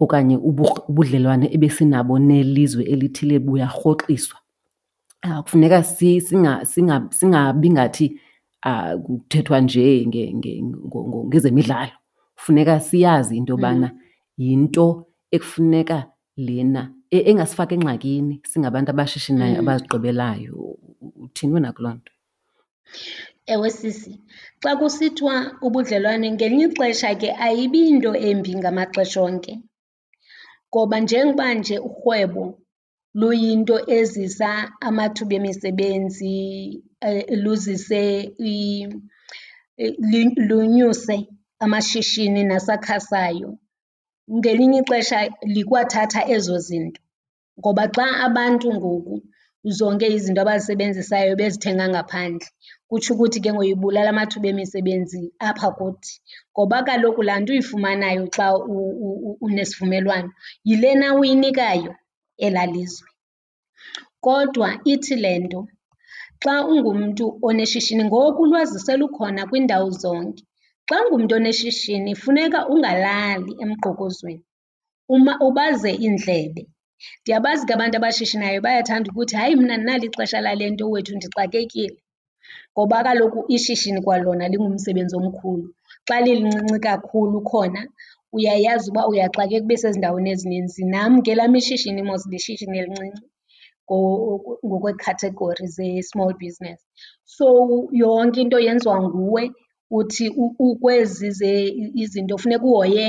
[0.00, 4.38] okanye ubudlelwane ebesinabo nelizwe elithile buyarhoxiswa.
[5.44, 5.82] Kufuneka
[7.18, 8.20] singabi ngathi
[9.04, 10.06] kuthethwa nje
[11.28, 11.96] ngezemidlalo.
[12.36, 13.90] Funeka siyazi into yobana
[14.38, 16.06] yinto ekufuneka
[16.36, 20.78] lena engasifaka engxakini singabantu abashishinayo abazigqibelayo.
[21.24, 22.12] Uthini wena kuloo nto?
[23.52, 24.12] Ewe, sisi,
[24.62, 29.54] xa kusithiwa ubudlelwane ngelinye ixesha ke ayibinto embi ngamaxesha onke.
[30.70, 32.44] Ngoba njengoba nje urhwebo
[33.20, 34.50] luyinto ezisa
[34.86, 36.34] amathuba emisebenzi,
[37.08, 38.02] eh, luzise
[40.48, 41.16] lunyuse
[41.64, 43.50] amashishini nasakhasayo,
[44.36, 45.18] ngelinye ixesha
[45.54, 47.00] likwathatha ezo zinto.
[47.58, 49.14] Ngoba xa abantu ngoku
[49.76, 52.46] zonke izinto abazisebenzisayo bezithenga ngaphandle,
[52.90, 56.14] Kutsho ukuthi ke ngoku ibulala amathuba emisebenzi apha kuthi
[56.52, 58.46] ngoba kaloku laa nto uyifumanayo xa
[59.46, 60.30] unesivumelwano
[60.68, 61.92] yilena uyinikayo
[62.46, 63.08] elaa lizwe.
[64.24, 65.60] Kodwa ithi le nto
[66.42, 70.42] xa ungumntu oneshishini, ngoku ulwazi selukhona kwiindawo zonke,
[70.88, 74.44] xa ungumntu oneshishini funeka ungalali emgqobozweni
[75.46, 76.62] ubaze iindlebe.
[77.20, 81.98] Ndiyabazi ke abantu abashishinayo bayathanda ukuthi, hayi mna andinalo ixesha lale nto wethu ndixakekile.
[82.74, 85.66] Ngoba kaloku ishishini kwalona lingumsebenzi omkhulu.
[86.08, 87.80] Xa lilincinci kakhulu khona
[88.36, 90.80] uyayazi uba uyaxakeka ube sezindaweni ezininzi.
[90.94, 93.24] Nam ke elam ishishini mos lishishini elincinci
[94.66, 96.80] ngokwekhathegori ze-small business.
[97.36, 97.46] So
[98.02, 99.42] yonke into yenziwa nguwe,
[99.98, 100.26] uthi
[100.66, 101.28] ukwezi
[102.02, 103.04] izinto funeka uhoye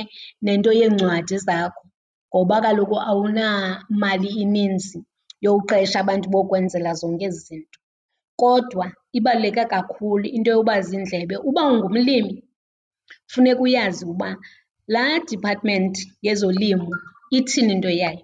[0.46, 1.84] nento yeencwadi zakho
[2.32, 5.00] ngoba kaloku awunamali ininzi
[5.44, 7.77] yokuqesha abantu bokwenzela zonke ezi zinto.
[8.42, 8.86] Kodwa
[9.18, 11.36] ibaluleke kakhulu into yoba ziindlebe.
[11.50, 12.44] Uba ungumlimi
[13.32, 14.30] funeka uyazi uba
[14.94, 15.94] laa department
[16.26, 16.92] yezolimo
[17.38, 18.24] ithini into yayo.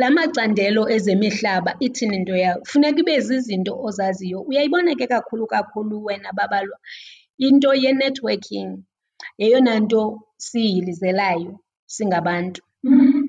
[0.00, 2.60] La macandelo ezemihlaba ithini into yayo.
[2.70, 4.38] Funeka ibe zizinto ozaziyo.
[4.48, 6.78] Uyayibona ke kakhulu kakhulu wena babalwa
[7.46, 8.70] into ye-networking
[9.40, 10.02] yeyona nto
[10.46, 11.52] siyilizelayo
[11.94, 12.62] singabantu.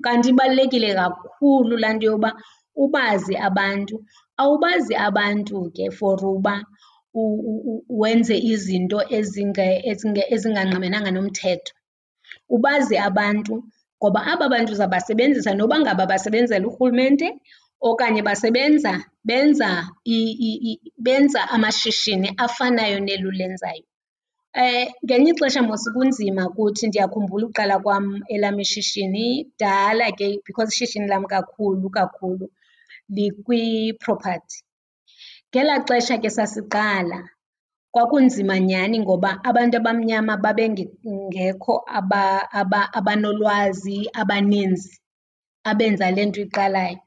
[0.04, 2.30] Kanti ibalulekile kakhulu laa nto yoba
[2.76, 3.96] ubazi abantu.
[4.42, 6.54] awubazi abantu ke for uba
[8.00, 8.98] wenze izinto
[10.34, 11.72] ezingangqamenanga nomthetho.
[12.54, 13.54] Ubazi abantu
[13.98, 17.28] ngoba aba bantu uzabasebenzisa noba ngaba basebenzela urhulumente
[17.88, 18.92] okanye basebenza
[19.28, 19.68] benza
[21.04, 23.84] benza amashishini afanayo neli ulenzayo.
[25.04, 31.24] Ngelinye ixesha mos kunzima kuthi, ndiyakhumbula uqala kwam elam ishishini kudala ke because ishishini lam
[31.24, 32.46] kakhulu kakhulu
[33.14, 34.58] likwi-property.
[35.50, 37.18] Ngelaa xesha ke sasiqala
[37.92, 41.74] kwakunzima nyhani ngoba abantu abamnyama babengekho
[42.98, 44.92] abanolwazi abaninzi
[45.70, 46.98] abenza le nto iqalayo.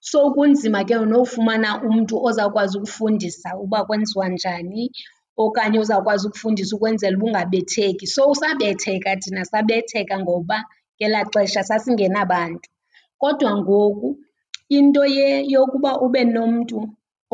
[0.00, 4.90] So kunzima ke nofumana umntu ozawukwazi ukufundisa uba kwenziwa njani
[5.36, 8.06] okanye ozawukwazi ukufundisa ukwenzela uba ungabetheki.
[8.06, 10.64] So sabetheka thina, sabetheka ngoba
[10.96, 12.68] ngelaa xesha sasingenabantu.
[13.20, 14.08] Kodwa ngoku
[14.76, 15.02] Into
[15.54, 16.78] yokuba ube nomntu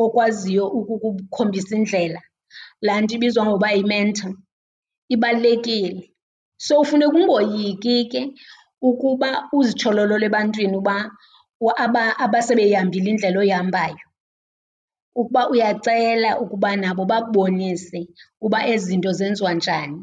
[0.03, 2.21] okwaziyo ukukukhombisa indlela,
[2.85, 4.33] laa nto ibizwa ngoba yi-mentor,
[5.13, 6.01] ibalulekile.
[6.65, 8.21] So funeka ungoyiki ke
[8.89, 10.95] ukuba uzitshololole ebantwini uba
[12.23, 14.05] abasebeyihambile indlela oyihambayo,
[15.19, 17.99] ukuba uyacela ukuba nabo bakubonise
[18.45, 19.99] uba ezi zinto zenziwa njani.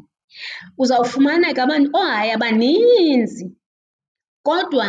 [0.81, 3.45] Uzawufumana ke oohayi oh, abaninzi
[4.47, 4.87] Kodwa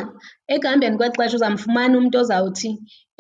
[0.55, 2.71] ekuhambeni kwexesha uzamfumana umntu ozawuthi,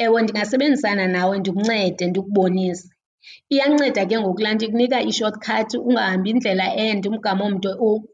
[0.05, 2.87] ewe, ndingasebenzisana nawe ndikuncede ndikubonise.
[3.53, 7.71] Iyanceda ke ngoku laa nto ikunika i-short cut ungahambi indlela ende umgama omde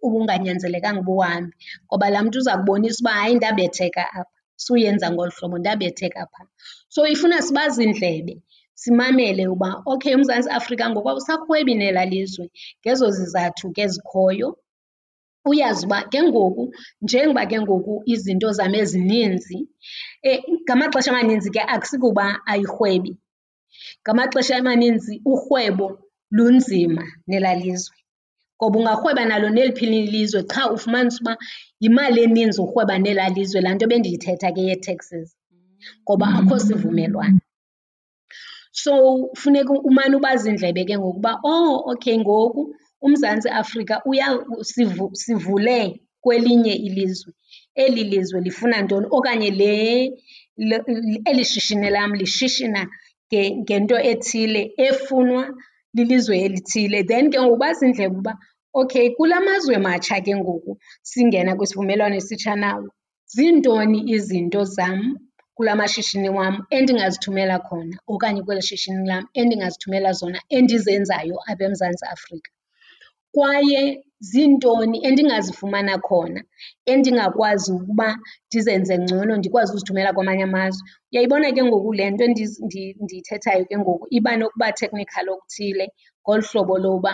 [0.07, 1.53] ubunganyanzelekanga uba uwuhambe,
[1.87, 6.47] ngoba laa mntu uza kubonisa uba hayi ndabetheka apha, suyenza ngolu hlobo, ndabetheka phaa.
[6.93, 8.35] So ifuna sibazi iindlebe,
[8.83, 12.45] simamele uba okay uMzantsi Afrika ngoku awusarhwebi nelaa lizwe
[12.81, 14.49] ngezo zizathu ke zikhoyo.
[15.49, 16.65] Uyazi uba ke ngoku
[17.03, 19.59] njengoba ke ngoku izinto zam ezininzi
[20.23, 23.13] eh, ngamaxesha amaninzi ke akusikuba ayirhwebi,
[24.03, 25.87] ngamaxesha amaninzi urhwebo
[26.37, 27.97] lunzima nelaa lizwe.
[28.57, 31.33] Ngoba ungarhweba nalo neliphi na ilizwe qha ufumanise uba
[31.83, 35.29] yimali eninzi urhweba nelaa lizwe, laa nto bendiyithetha ke yee-taxes,
[36.05, 37.41] ngoba akho sivumelwano.
[38.73, 38.93] So,
[39.41, 42.63] funeka umane ubazi indlebe ke ngoku uba, oh okay ngoku
[43.03, 43.95] uMzantsi Afrika
[45.23, 47.33] sivule kwelinye ilizwe,
[47.75, 49.73] eli lizwe lifuna ntoni okanye le
[51.31, 52.83] eli shishini lam lishishina
[53.63, 55.43] ngento ethile efunwa
[55.95, 56.99] lilizwe elithile.
[57.11, 58.33] Then ke ngoku bazindlebe uba
[58.81, 62.89] okay kula mazwe matsha ke ngoku singena kwisivumelwano esitsha nawo,
[63.35, 65.01] zintoni izinto zam
[65.57, 72.51] kula mashishini wam endingazithumela khona okanye kweli shishini lam endingazithumela zona endizenzayo apha eMzantsi Afrika.
[73.35, 73.83] kwaye
[74.31, 76.41] zintoni endingazifumana khona
[76.93, 78.09] endingakwazi ukuba
[78.49, 80.83] ndizenze ngcono ndikwazi uzithumela kwamanye amazwe.
[81.13, 82.25] Uyayibona ke ngoku le nto
[83.05, 85.87] ndiyithethayo ke ngoku iba nokuba technical okuthile
[86.23, 87.13] ngolu hlobo loba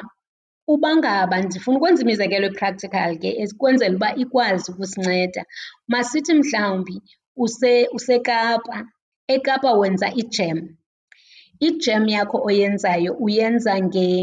[0.73, 5.43] uba ngaba ndifuna ukwenza imizekelo e-practical ke ukwenzela uba ikwazi ukusinceda.
[5.93, 6.97] Masithi mhlawumbi
[7.97, 8.77] useKapa,
[9.35, 10.59] eKapa wenza i-jam,
[12.15, 13.73] yakho oyenzayo uyenza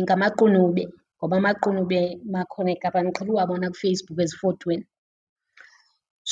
[0.03, 0.83] ngamaqunube.
[1.23, 2.01] Ngoba amaqunube
[2.41, 4.85] akhona eKapa ndiqhele uwabona kuFacebook ezifotweni.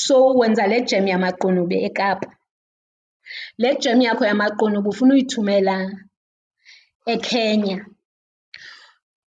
[0.04, 2.30] So wenza le jem yamaqunube eKapa.
[3.62, 5.76] Le jem yakho yamaqunube ufuna uyithumela
[7.14, 7.78] eKenya.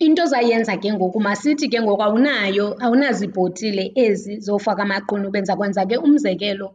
[0.05, 5.38] Into ozayenza ke ngoku masithi ke ngoku awunayo, awunazo iibhotile ezi zofaka amaqunube.
[5.38, 6.68] Ndiza kwenza ke umzekelo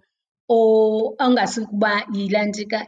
[1.26, 2.80] ongasukuba yilaa nto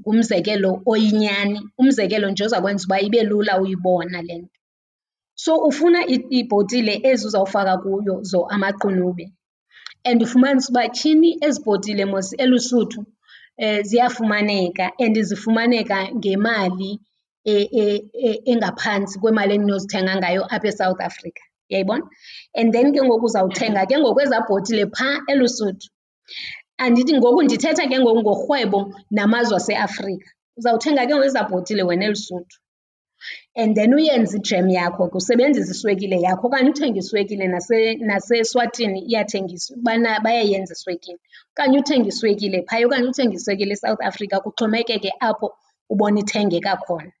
[0.00, 4.61] ngumzekelo oyinyani, umzekelo nje oza kwenza uba ibe lula uyibona le nto.
[5.42, 8.14] So ufuna iibhotile ezi uzawufaka kuyo
[8.54, 9.24] amaqunube.
[10.08, 13.00] And ufumanise uba tyhini ezi bhotile mos elusuthu
[13.64, 16.90] eh, ziyafumaneka and zifumaneka ngemali
[17.44, 17.82] e, e,
[18.28, 22.04] e, engaphantsi kwemali endinozithenga ngayo apha eSouth Africa, uyayibona?
[22.58, 25.88] And then ke ngoku uzawuthenga ke ngoku ezaa bhotile phaa eLuSuthu.
[26.82, 30.28] Andithi ngoku ndithetha ke ngoku ngorhwebo namazwe aseAfrika,
[30.58, 32.56] uzawuthenga ke ngoku ezaa bhotile wena eLuSuthu.
[33.54, 37.46] And then uyenze ijem yakho kusebenzisa usebenzisa iswekile yakho okanye uthenge iswekile
[38.08, 39.76] naseEswatini iyathengiswa,
[40.24, 41.18] bayayenza iswekile.
[41.52, 45.54] Okanye uthenge iswekile phaya okanye uthenge iswekile eSouth Africa, kuxhomekeke apho
[45.90, 47.12] ubona ithengeka khona.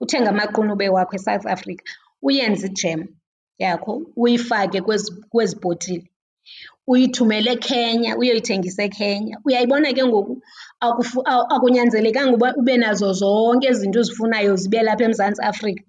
[0.00, 1.82] Uthenge amaqunube wakho eSouth Africa,
[2.22, 3.08] uyenze ijem
[3.58, 6.08] yakho uyifake kwezibhotile kwezi
[6.86, 9.38] uyithumele eKenya uyoyithengisa eKenya.
[9.44, 10.42] Uyayibona ke ngoku
[11.54, 15.82] akunyanzelekanga uba ube nazo zonke ezi zinto uzifunayo zibe lapha eMzantsi Afrika.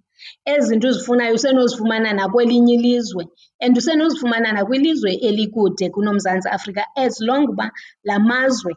[0.45, 3.23] Ezi zinto uzifunayo usenozifumana nakwelinye ilizwe
[3.63, 7.71] and usenozifumana nakwilizwe elikude kunoMzantsi Afrika as long uba
[8.03, 8.75] laa mazwe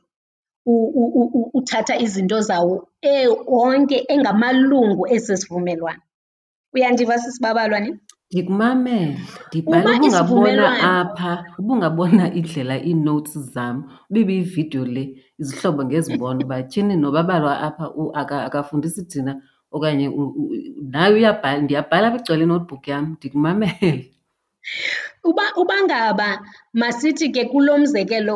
[1.55, 6.03] uthatha izinto zawo e-, wonke engamalungu esi sivumelwano.
[6.75, 7.99] Uyandiva sisibabalwane?
[8.31, 10.65] Ndikumamele, ndibhala ubungabona
[10.99, 13.77] apha, ubungabona indlela ii-notes zam,
[14.11, 15.05] ibiyividiyo le
[15.41, 17.85] izihlobo ngezibona uba tyhini nobabalwa apha
[18.49, 19.33] akafundisi thina
[19.75, 20.07] okanye
[20.93, 21.59] nawe uyabhala.
[21.63, 24.11] Ndiyabhala apha igcwele i-notebook yam, ndikumamele.
[25.25, 26.29] Uba uba ngaba
[26.75, 28.35] masithi ke kulo mzekelo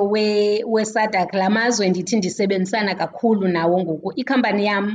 [0.72, 4.86] weSADC, la mazwe ndithi ndisebenzisana kakhulu nawo ngoku, ikhampani yam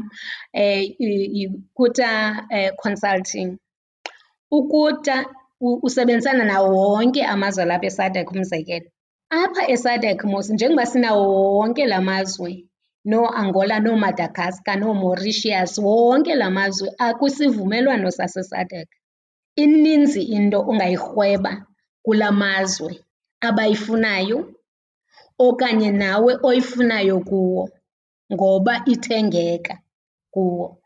[1.33, 2.09] Ikhutha
[2.81, 3.57] Consulting.
[4.51, 5.25] Ukuta
[5.61, 8.89] usebenzisana nawo wonke amazwe alapha eSADC umzekelo.
[9.29, 11.23] Apha eSADC mos njengoba sinawo
[11.57, 12.51] wonke la mazwe
[13.09, 18.89] nooAngola, nooMadagascar, nooMauritius, wonke la mazwe akwisivumelwano saseSADC.
[19.55, 21.65] Ininzi into ongayirhweba
[22.03, 22.99] kula mazwe
[23.47, 24.53] abayifunayo
[25.39, 27.69] okanye nawe oyifunayo kuwo
[28.33, 29.79] ngoba ithengeka
[30.33, 30.77] kuwo.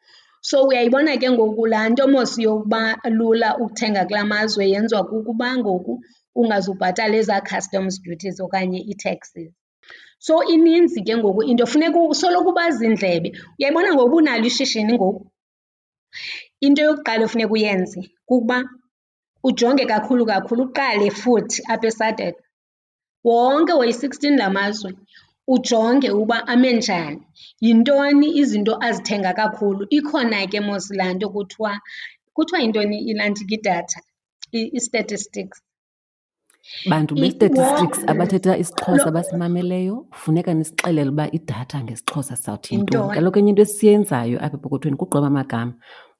[0.41, 2.81] So uyayibona ke ngoku laa nto mos yokuba
[3.17, 5.93] lula ukuthenga kulaa mazwe yenziwa kukuba ngoku
[6.39, 9.51] ungazubhatala ezaa customs duties okanye ii-taxes.
[10.19, 13.29] So ininzi ke ngoku into, funeka usoloko ubazi indlebe.
[13.59, 15.23] Uyayibona ngoku uba unalo ishishini ngoku,
[16.61, 18.57] into yokuqala efuneka uyenze kukuba
[19.43, 22.35] ujonge kakhulu kakhulu, uqale futhi apha eSADC.
[23.23, 24.91] Wonke, woyi-sixteen la mazwe,
[25.53, 27.21] ujonge uba ame njani.
[27.61, 29.81] Yintoni izinto azithenga kakhulu?
[29.97, 31.73] Ikhona ke mos laa nto kuthiwa,
[32.35, 33.99] kuthiwa yintoni ilantiki idatha,
[34.51, 35.57] i-statistics.
[36.89, 43.13] Bantu be-statistics abathetha isiXhosa abasimameleyo, funeka nisixelele uba idatha ngesiXhosa sizawuthi yintoni.
[43.13, 45.73] Kaloku enye into esiyenzayo apha epokothweni kugqiba amagama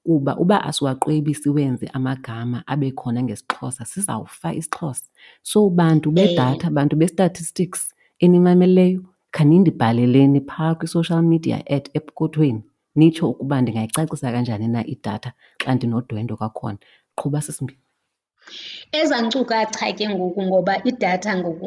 [0.05, 5.05] kuba uba asiwaqwebi siwenze amagama abe khona ngesiXhosa sizawufa isiXhosa.
[5.43, 9.01] So bantu bedatha, bantu be-statistics enimameleyo,
[9.35, 12.63] khanindibhaleleni phaa kwi-social media at Epokothweni
[12.95, 16.77] nitsho ukuba ndingayicacisa kanjani na idatha xa ndinodwendwe kwakhona.
[17.17, 17.79] Qhuba sisimbini.
[18.91, 21.65] Ezaa nkcukacha ke ngoku ngoba idatha ngoku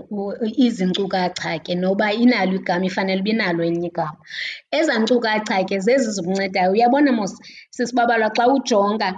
[0.64, 4.18] izinkcukacha ke noba inalo igama ifanele uba inalo elinye igama.
[4.78, 6.72] Ezaa nkcukacha ke zezi zikuncedayo.
[6.72, 7.32] Uyabona mos
[7.70, 9.08] sisi Babalwa xa ujonga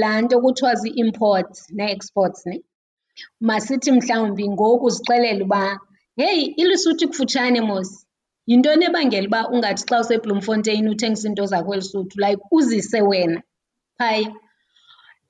[0.00, 2.56] laa nto kuthiwa zii-imports nee-exports ne,
[3.40, 5.80] masithi mhlawumbi ngoku zixelele uba
[6.18, 7.90] heyi ilisuthi kufutshane mos.
[8.50, 13.40] Yintoni ebangela uba ungathi xa useBloemfontein uthengisa iinto zakho suthu like uzise wena.
[13.98, 14.28] Phaya?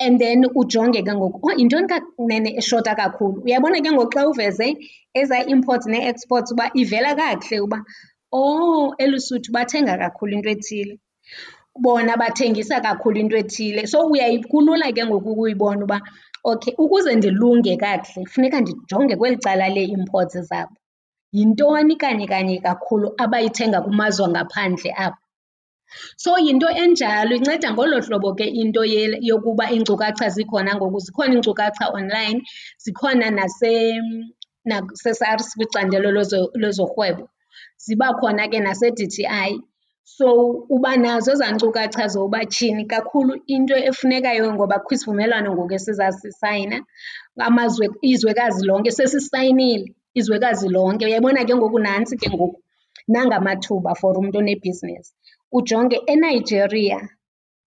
[0.00, 1.40] and then ujonge ke ngoku.
[1.42, 3.42] Oh yintoni kanene eshota kakhulu?
[3.44, 4.68] Uyabona ke ngoku xa uveze
[5.14, 7.78] ezaa imports nee-exports uba ivela kakuhle uba
[8.32, 10.98] oh eLuSuthu bathenga kakhulu into ethile.
[11.82, 13.86] Bona bathengisa kakhulu into ethile.
[13.86, 16.00] So uyayikulula ke ngoku ukuyibona uba
[16.44, 20.77] okay ukuze ndilunge kakuhle funeka ndijonge kweli cala lee-imports zabo
[21.36, 25.22] yintoni kanye kanye kakhulu abayithenga kumazwe ngaphandle apho
[26.22, 28.82] So yinto enjalo inceda ngolo hlobo ke into
[29.28, 30.98] yokuba iinkcukacha zikhona ngoku.
[31.06, 32.38] Zikhona iinkcukacha online,
[32.82, 33.26] zikhona
[34.68, 36.08] naseSARS kwicandelo
[36.62, 37.24] lezorhwebo,
[37.84, 39.50] ziba khona ke nase-D_T_I.
[40.16, 40.26] So
[40.74, 46.78] uba nazo ezaa nkcukacha zoba tyhini kakhulu into efunekayo ngoba kukho isivumelwano ngoku esizasisayina
[47.48, 49.86] amazwe, izwekazi lonke sesisayinile
[50.20, 51.04] izwekazi lonke.
[51.06, 52.58] Uyayibona ke ngoku nantsi ke ngoku
[53.12, 55.12] nangamathuba for umntu onebhizinesi.
[55.52, 56.98] Ujonge eNigeria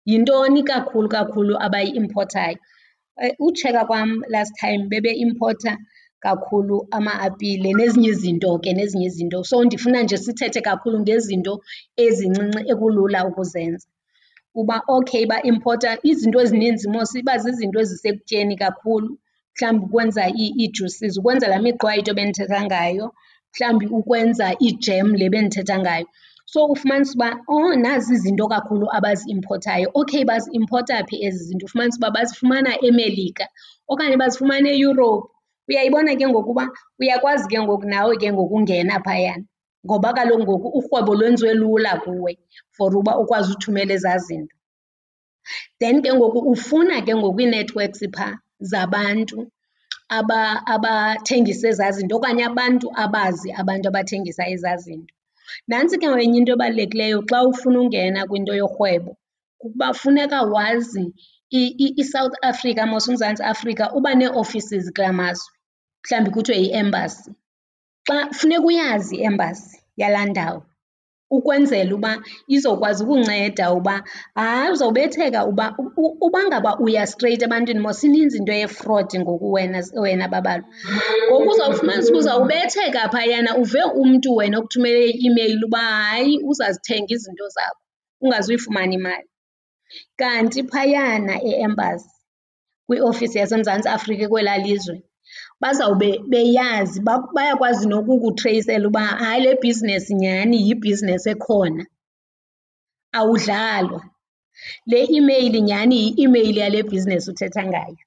[0.10, 2.58] yintoni kakhulu kakhulu abayi-impothayo.
[3.24, 5.74] Eh, utsheka kwam last time bebe-impotha
[6.20, 9.44] kakhulu ama-apile nezinye izinto ke nezinye izinto.
[9.44, 11.54] So ndifuna nje sithethe kakhulu ngezinto
[12.04, 13.88] ezincinci ekulula ukuzenza.
[14.60, 19.10] Uba okay ba-impotha izinto ezininzi mos iba zizinto ezisekutyeni kakhulu
[19.58, 23.06] mhlawumbi ukwenza ii-juices ukwenza laa miqwayito bendithetha ngayo
[23.54, 26.08] mhlawumbi ukwenza ijem le bendithetha ngayo.
[26.46, 31.66] So ufumanise uba oh nazi izinto kakhulu abazi-impothayo okay bazi-impotha phi ezi zinto?
[31.66, 33.46] Ufumanise uba bazifumana emelika
[33.92, 35.28] okanye bazifumana eEurope.
[35.70, 36.66] uyayibona ke ngoku uba
[37.00, 39.44] uyakwazi ke ngoku nawe ke ngoku ungena phayana
[39.86, 42.40] ngoba kaloku ngoku urhwebo lwenziwe lula kuwe
[42.76, 44.56] for uba ukwazi uthumela ezaa zinto.
[45.80, 48.40] Then ke ngoku ufuna ke ngoku ii-networks phaa.
[48.60, 49.40] zabantu
[50.74, 55.14] abathengisa ezaa zinto okanye abantu abazi abantu abathengisa ezaa zinto.
[55.70, 59.12] Nantsi ke enye into ebalulekileyo xa ufuna ungena kwinto yorhwebo
[59.60, 61.06] kukuba funeka wazi
[62.02, 65.52] iSouth Africa mos uMzantsi Afrika uba nee-offices kulaa mazwe,
[66.04, 67.32] mhlawumbi kuthiwe yi-embassy.
[68.08, 70.60] Xa funeka uyazi i-embassy yalaa ndawo
[71.32, 72.12] ukwenzela uba
[72.48, 74.04] izokwazi ukunceda uba
[74.36, 75.76] hayi uzawubetheka uba
[76.26, 80.68] uba ngaba uya straight ebantwini mos ininzi into yefrodi ngoku wena wena babalwa.
[81.28, 87.82] Ngoku uzawufumanisa uba uzawubetheka phayana uve umntu wena okuthumele i-imeyili uba hayi uzazithenga izinto zakho
[88.22, 89.28] ungazuyifumana imali.
[90.20, 92.10] Kanti phayana e-embassy
[92.88, 95.04] kwiofisi yaseMzantsi Afrika kwelaa lizwe
[95.62, 96.98] bazawube beyazi
[97.36, 101.84] bayakwazi nokukutreyisela uba hayi le bhizinesi nyhani yibhizinesi ekhona,
[103.18, 104.02] awudlalwa.
[104.90, 108.04] Le imeyili nyhani yi-imeyili yale bhizinesi uthetha ngayo.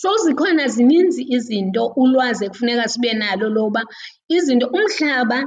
[0.00, 3.82] So zikhona zininzi izinto ulwazi ekufuneka sibe nalo loba
[4.36, 5.38] izinto umhlaba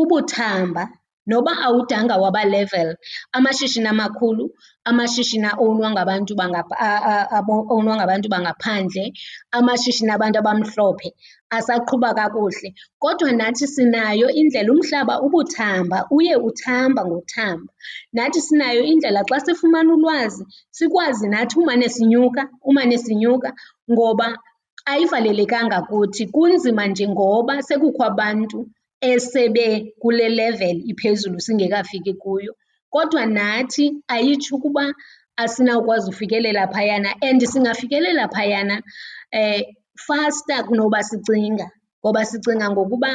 [0.00, 0.84] ubuthamba
[1.30, 2.88] Noba awudanga waba-level,
[3.36, 4.44] amashishini amakhulu,
[4.88, 6.32] amashishini a-owunwa ngabantu
[7.36, 9.04] a-owunwa ngabantu bangaphandle,
[9.56, 11.08] amashishini abantu abamhlophe
[11.56, 12.68] asaqhuba kakuhle.
[13.02, 17.70] Kodwa nathi sinayo indlela, umhlaba ubuthamba, uye uthamba ngothamba.
[18.16, 20.42] Nathi sinayo indlela xa sifumana ulwazi
[20.76, 23.48] sikwazi nathi umane sinyuka, umane sinyuka
[23.92, 24.26] ngoba
[24.90, 26.22] ayivalelekanga kuthi.
[26.34, 28.58] Kunzima nje ngoba sekukho abantu
[29.12, 29.66] esebe
[30.00, 32.52] kule level iphezulu singekafiki kuyo.
[32.92, 33.84] Kodwa nathi
[34.14, 34.84] ayitsho ukuba
[35.42, 38.76] asinawukwazi ufikelela phayana and singafikelela phayana
[39.30, 39.62] eh,
[40.06, 41.66] faster kunoba sicinga
[42.04, 43.10] ngoba sicinga ngokuba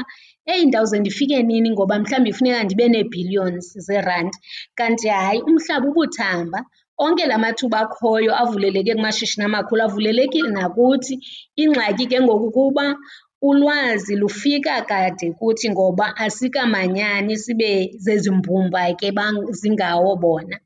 [0.51, 4.37] eyi ndawuze ndifike nini ngoba mhlawumbi funeka ndibe nee-billions zeerandi.
[4.77, 6.59] Kanti hayi, umhlaba ubuthamba,
[7.03, 11.15] onke la mathuba akhoyo avuleleke kumashishini amakhulu avulelekile nakuthi.
[11.61, 12.85] Ingxaki ke ngoku kuba
[13.41, 19.13] ulwazi lufika kade kuthi ngoba asikamanyani sibe zezi mbumba ke
[19.51, 20.59] zingawo bona.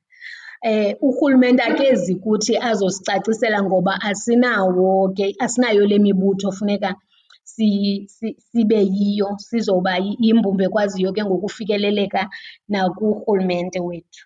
[1.01, 6.95] Urhulumente akezi kuthi azosicacisela ngoba asinawo ke, asinayo le mibutho funeka
[7.43, 12.29] sibe yiyo sizoba yimbumba ekwaziyo ke ngoku ufikeleleka
[12.69, 14.23] nakurhulumente wethu.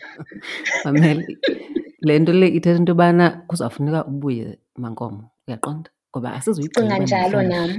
[0.84, 1.22] Mamela,
[2.00, 5.90] le nto le ithetha into yobana kuzawufuneka ubuye Mankomo, uyaqonda?
[6.10, 7.70] Ngoba asizuyigqiba Ndicinga njalo nam.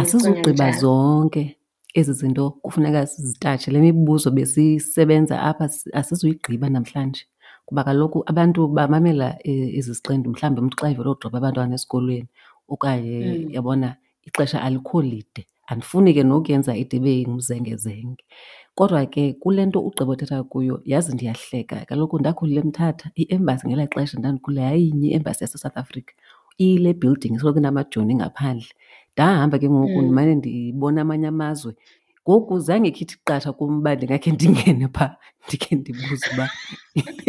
[0.00, 1.56] Asizugqiba zonke
[1.94, 3.70] ezi zinto kufuneka sizitatshe.
[3.70, 7.22] Le mibuzo besisebenza apha asizuyigqiba namhlanje
[7.66, 12.28] kuba kaloku abantu bamamela ezi ziqendu mhlawumbi umntu xa udropa abantwana esikolweni
[12.68, 13.96] okanye yabona
[14.26, 15.42] ixesha alikho lide.
[15.70, 18.24] Andifuni ke nokuyenza ide ibe ngumzengezenge.
[18.74, 21.84] Kodwa ke kule nto ugqiba othetha kuyo yazi ndiyahleka.
[21.88, 26.12] Kaloku ndakhulula eMthatha, i-embassy ngelaa xesha ndandikulo yayinye i-embassy yaseSouth Africa,
[26.58, 28.70] iyile building isoloko inamajoni ngaphandle.
[29.12, 31.74] Ndahamba ke ngoku ndimane ndibona amanye amazwe
[32.28, 36.46] Ngoku zange ikhithi qatha kum uba ndingakhe ndingene phaa ndikhe ndibuze uba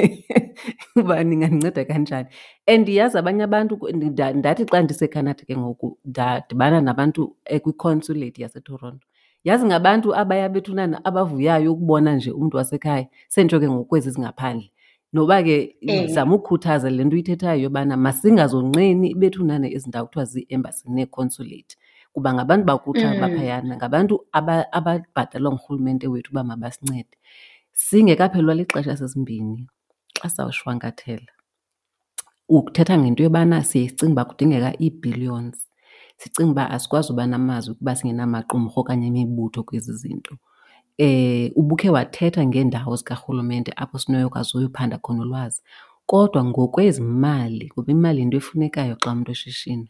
[1.00, 2.30] uba ningandinceda kanjani.
[2.68, 3.74] And yazi abanye abantu
[4.36, 9.08] ndathi xa ndiseKhanada ke ngoku ndadibana nabantu kwi-consulate yaseToronto.
[9.44, 14.70] Yazi ngabantu abaya bethunana abavuyayo ukubona nje umntu wasekhaya, senditsho ke ngoku kwezi zingaphandle.
[15.14, 21.74] Noba ke ndizama ukukhuthaza le nto uyithethayo yobana masingazonqeni ibethunana ezi ndawo kuthiwa zii-embassy nee-consulate
[22.14, 24.16] kuba ngabantu bakuthi abaphayana, ngabantu
[24.78, 27.16] ababhatalwa ngurhulumente wethu uba mabasincede.
[27.72, 29.68] Singekaphelelwa lixesha sesimbini
[30.22, 31.32] xa sawushwankathela
[32.50, 35.58] uthetha ngento yobana siye sicinge uba kudingeka ii-billions.
[36.18, 40.36] Sicinge uba asikwazi uba namazwi ukuba singenamaqumrhu okanye imibutho kwezi zinto.
[41.56, 45.62] Ubukhe wathetha ngeendawo zikarhulumente apho sinokwazi uyophanda khona ulwazi.
[46.06, 49.88] Kodwa ngokwezimali, kuba imali yinto efunekayo xa umntu eshishina,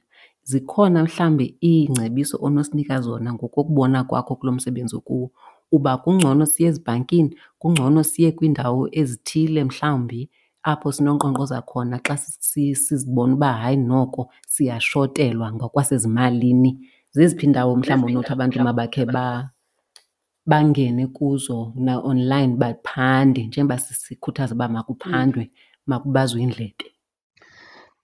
[0.49, 5.31] zikhona mhlawumbi iingcebiso onosinika zona ngokokubona kwakho kulo msebenzi okuwo
[5.71, 10.29] uba kungcono siye ezibhankini, kungcono siye kwiindawo ezithile mhlawumbi
[10.63, 16.71] apho sinonkqonkqoza khona xa sizibona uba hayi noko siyashotelwa ngokwasezimalini?
[17.11, 19.05] Zeziphi iindawo mhlawumbi onothi abantu mabakhe
[20.45, 25.57] bangene kuzo na-online baphande njengoba sikhuthaza uba makuphandwe mm.
[25.89, 26.87] makubazwe indlebe.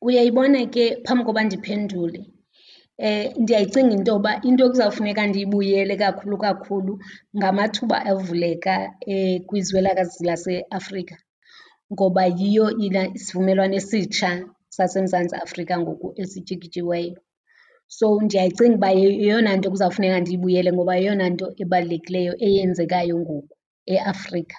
[0.02, 2.22] Uyayibona ke phambi koba ndiphendule,
[2.98, 6.94] eh, ndiyayicinga into yoba into ekuzawufuneka ndiyibuyele kakhulu kakhulu
[7.38, 8.74] ngamathuba avuleka
[9.12, 9.80] eh, kwizwe
[10.28, 11.16] laseAfrika
[11.94, 12.66] ngoba yiyo
[13.18, 14.30] isivumelwano esitsha
[14.76, 17.18] saseMzantsi Afrika ngoku esityikityiweyo.
[17.98, 23.54] So ndiyayicinga uba yeyona nto kuzawufuneka ndiyibuyele ngoba yeyona nto ebalulekileyo eyenzekayo ngoku
[23.94, 24.58] eAfrika.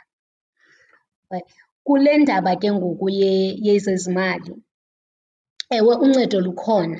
[1.86, 3.06] Kule ndaba ke ngoku
[3.66, 4.52] yezezimali,
[5.76, 6.98] ewe uncedo lukhona.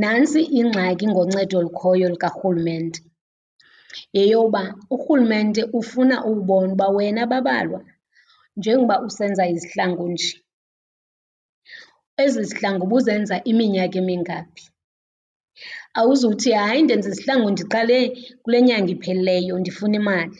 [0.00, 3.00] Nantsi ingxaki ngoncedo olukhoyo lukarhulumente,
[4.16, 4.62] yeyoba
[4.94, 7.80] urhulumente ufuna ukubona uba wena babalwa
[8.58, 10.32] njengoba usenza izihlangu nje,
[12.22, 14.64] ezi zihlangu ubuzenza iminyaka emingaphi.
[15.94, 17.98] awuzuthi hayi ndenza isihlangu ndiqale
[18.42, 20.38] kule nyanga iphelileyo ndifuna imali.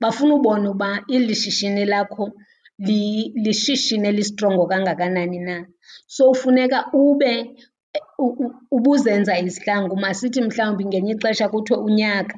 [0.00, 2.32] Bafuna ubona uba eli shishini lakho
[3.44, 5.66] lishishini elistrongo kangakanani na.
[6.06, 7.32] So funeka ube
[8.70, 12.36] ubuzenza izihlangu, masithi mhlawumbi ngelinye ixesha kuthiwe unyaka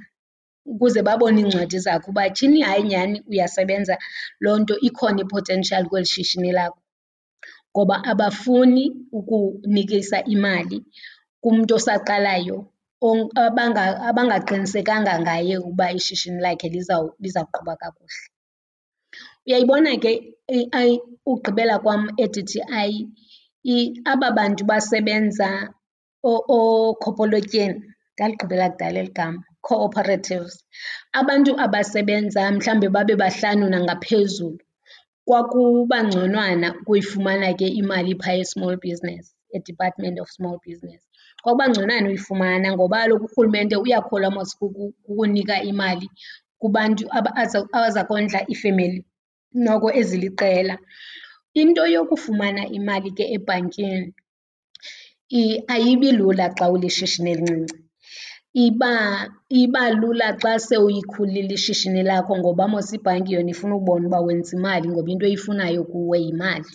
[0.66, 3.99] ukuze babone iincwadi zakho uba tyhini hayi nyhani uyasebenza,
[4.40, 6.78] loo nto ikhona i-potential kweli shishini lakho.
[7.72, 10.82] Ngoba abafuni ukunikisa imali,
[11.45, 12.59] kumntu osaqalayo
[14.09, 16.68] abangaqinisekanga ngaye uba ishishini lakhe
[17.22, 18.22] lizawuqhuba kakuhle.
[19.47, 20.12] Uyayibona ke
[21.30, 22.59] ugqibela kwam edithi
[24.12, 25.49] aba bantu basebenza
[26.57, 27.78] ookhopolotyeni,
[28.14, 30.55] ndaligqibela kudala eli gama, cooperatives,
[31.20, 34.61] abantu abasebenza mhlawumbi babe bahlanu nangaphezulu,
[35.28, 39.24] kwakuba ngconwana ukuyifumana ke imali phaa e-small business,
[39.57, 41.03] eDepartment of Small Business.
[41.45, 46.07] kwawuba ngconywana uyifumana ngoba kaloku urhulumente uyakholwa mos kukunika imali
[46.61, 47.05] kubantu
[47.76, 48.99] abaza kondla iifemeli
[49.64, 50.76] noko eziliqela.
[51.61, 54.09] Into yokufumana imali ke ebhankini
[55.74, 57.76] ayibi lula xa ulishishini elincinci,
[59.62, 64.86] iba lula xa sewulikhulile ishishini lakho ngoba mos ibhanki yona ifuna ukubona uba wenza imali
[64.88, 66.70] ngoba into eyifunayo kuwe yimali.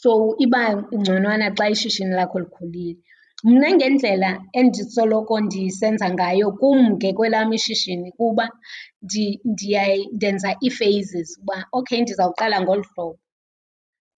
[0.00, 0.10] So,
[0.44, 0.60] iba
[0.98, 3.02] ngconywana xa ishishini lakho likhulile.
[3.44, 8.44] Mna ngendlela endisoloko ndisenza ngayo kum ke kwelam ishishini kuba
[10.16, 13.18] ndenza ii-phases uba okay ndizawuqala ngolu hlobo,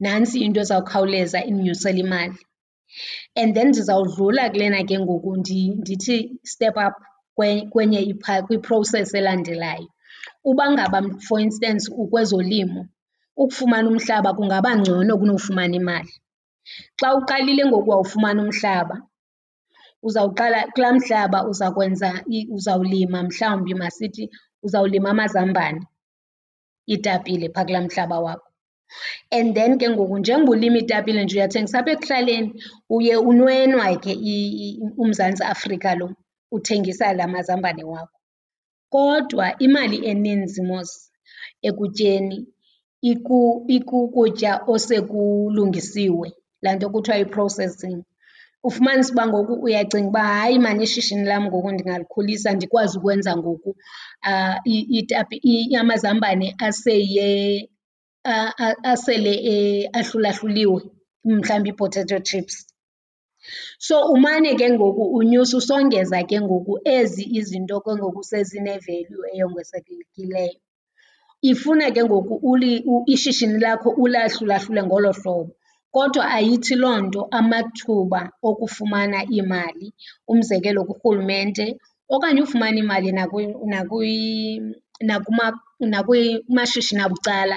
[0.02, 2.38] nantsi into ezawukhawuleza indinyusele imali.
[3.40, 6.16] And then ndizawudlula kulena ke ngoku ndithi
[6.52, 6.94] step up
[7.72, 8.00] kwenye
[8.46, 9.88] kwi-process elandelayo.
[10.50, 12.80] Uba ngaba for instance ukwezolimo,
[13.42, 16.12] ukufumana umhlaba kungaba ngcono kunokufumana imali.
[17.00, 18.96] Xa uqalile ngoku wawufumana umhlaba
[20.02, 22.08] uzawuqala kulaa mhlaba uzakwenza
[22.56, 24.24] uzawulima mhlawumbi masithi
[24.62, 25.82] uzawulima amazambane,
[26.94, 28.46] itapile phaa kulaa mhlaba wakho.
[29.30, 34.12] And then ke ngoku njengoba ulima iitapile nje uyathengisa apha ekuhlaleni, uye unwenwa ke
[35.02, 36.06] uMzantsi Afrika lo
[36.52, 38.18] uthengisa la mazambane wakho.
[38.92, 40.90] Kodwa imali eninzi mos
[41.62, 42.46] ekutyeni
[43.76, 46.28] ikukutya osekulungisiwe,
[46.62, 47.98] laa nto kuthiwa yi-processing.
[48.68, 53.70] Ufumanise uba ngoku uyacinga uba hayi maan ishishini lam ngoku ndingalikhulisa ndikwazi ukwenza ngoku
[55.80, 56.46] amazambane
[58.90, 59.32] asele
[59.98, 60.80] ahlulahluliwe,
[61.24, 62.56] mhlawumbi ii-potato chips.
[63.86, 70.58] So umane ke ngoku unyusa usongeza ke ngoku ezi izinto ke ngoku sezine-value eyongezekileyo.
[71.50, 72.34] Ifuna ke ngoku
[73.14, 75.52] ishishini lakho ulahlulahlule ngolo hlobo.
[75.96, 79.86] Kodwa ayithi loo nto amathuba okufumana iimali,
[80.32, 81.66] umzekelo kurhulumente
[82.14, 83.08] okanye ufumana imali
[85.92, 87.56] nakumashishini abucala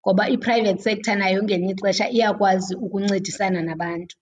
[0.00, 4.14] ngoba i-private sector nayo ngelinye ixesha iyakwazi ukuncedisana nabantu.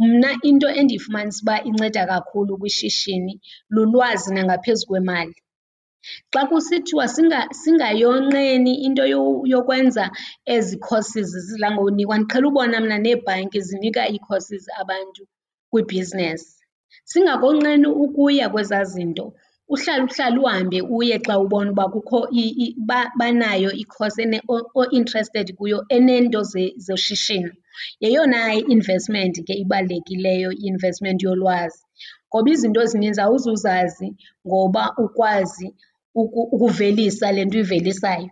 [0.00, 3.32] Mna into endiyifumanisa uba inceda kakhulu kwishishini
[3.74, 5.34] lulwazi nangaphezu kwemali.
[6.34, 7.04] Xa kusithiwa
[7.62, 9.04] singayonqeni into
[9.52, 10.04] yokwenza
[10.54, 15.22] ezi courses zidla ngokunikwa, ndiqhele ubona mna neebhanki zinika ii-courses abantu
[15.70, 16.52] kwibhizinesi.
[17.10, 19.26] Singakonqeni ukuya kwezaa zinto,
[19.74, 22.18] uhlale uhlale uhambe uye xa ubona uba kukho
[23.18, 24.18] banayo i-course
[24.80, 26.40] o-interested kuyo eneento
[26.86, 27.52] zoshishino.
[28.02, 28.38] Yeyona
[28.76, 31.82] investment ke ibalulekileyo i-investment yolwazi
[32.28, 34.08] ngoba izinto ezininzi awuzuzazi
[34.46, 35.68] ngoba ukwazi.
[36.14, 38.30] ukuvelisa le nto uyivelisayo.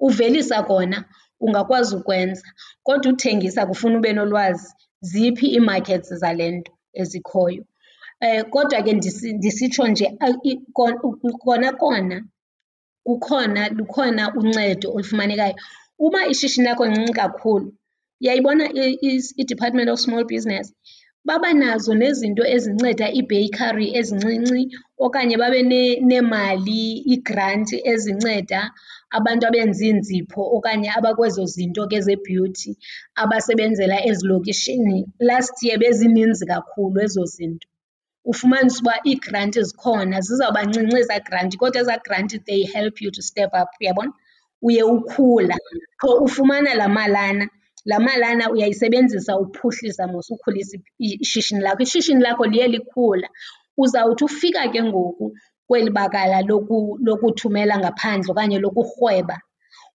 [0.00, 1.04] Uvelisa kona
[1.40, 2.48] ungakwazi ukwenza
[2.82, 7.64] kodwa uthengisa kufuna ube nolwazi, ziphi ii-markets zale nto ezikhoyo.
[8.50, 8.92] Kodwa ke
[9.32, 10.18] ndisitsho nje
[11.44, 12.24] kona kona
[13.04, 15.54] kukhona, lukhona uncedo olufumanekayo.
[15.98, 17.74] Uba ishishini lakho lincinci kakhulu
[18.20, 18.64] uyayibona
[19.36, 20.74] iDepartment of Small Business
[21.28, 24.60] Babanazo nezinto ezinceda iibheyikhari ezincinci
[25.04, 25.60] okanye babe
[26.08, 28.60] neemali, iigranti ezinceda
[29.16, 32.70] abantu abenza iinzipho okanye abakwezo zinto ke zebhiyuthi
[33.22, 34.98] abasebenzela ezilokishini.
[35.28, 37.66] Last year bezininzi kakhulu ezo zinto.
[38.30, 43.22] Ufumanise uba iigranti zikhona, zizawuba ncinci ezaa granti kodwa ezaa granti they help you to
[43.30, 44.12] step up, uyabona?
[44.66, 45.56] Uye ukhula,
[46.00, 47.44] qho ufumana laa malana.
[47.84, 51.82] Laa malana uyayisebenzisa uphuhlisa mos, ukhulisa ishishini lakho.
[51.82, 53.28] Ishishini lakho liye likhula.
[53.78, 56.42] Uzawuthi ufika ke ngoku kweli bakala
[57.06, 59.36] lokuthumela ngaphandle okanye lokurhweba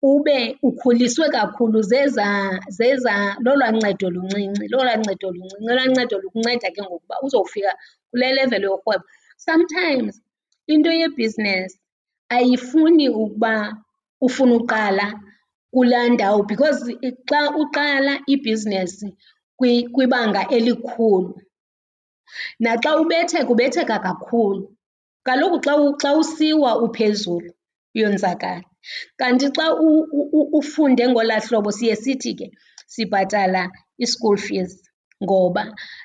[0.02, 2.26] ube ukhuliswe kakhulu zeza
[2.68, 5.64] zeza lolwaa ncedo luncinci, lolwancedo luncinci.
[5.76, 7.72] lwancedo lukunceda ke ngoku uba uzofika
[8.10, 9.04] kule level yorhwebo.
[9.36, 10.20] Sometimes
[10.66, 11.78] into yebhizinesi
[12.28, 13.76] ayifuni ukuba
[14.20, 15.06] ufuna uqala
[15.72, 16.80] kulaa ndawo because
[17.28, 19.06] xa uqala ibhizinesi
[19.94, 21.32] kwibanga elikhulu
[22.64, 24.62] naxa ubetheka ubetheka kakhulu.
[25.26, 27.50] Kaloku xa xa usiwa uphezulu
[27.94, 28.64] uyonzakala.
[29.20, 29.66] Kanti xa
[30.58, 32.46] ufunde ngolaa hlobo siye sithi ke
[32.92, 33.62] sibhatala
[34.04, 34.72] i-school fees
[35.24, 35.62] ngoba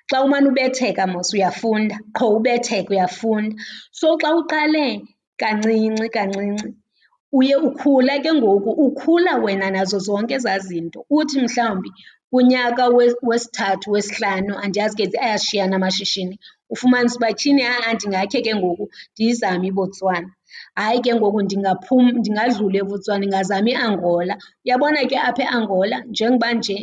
[0.10, 3.56] xa umane ubetheka mos uyafunda, qho ubetheka uyafunda.
[4.00, 4.86] So xa uqale
[5.42, 6.68] kancinci kancinci
[7.38, 11.00] Uye ukhula ke ngoku, ukhula wena nazo zonke ezaa zinto.
[11.18, 11.90] Uthi mhlawumbi
[12.32, 12.84] kunyaka
[13.30, 16.36] wesithathu, wesihlanu, andiyazi ke ayashiyana amashishini,
[16.74, 20.30] ufumanise uba tyhini ha-a ndingakhe ke ngoku ndiyizame iBotswana.
[20.80, 24.34] Hayi ke ngoku ndingadlula eBotswana ndingazama iAngola.
[24.66, 26.78] Uyabona ke apha eAngola njengoba nje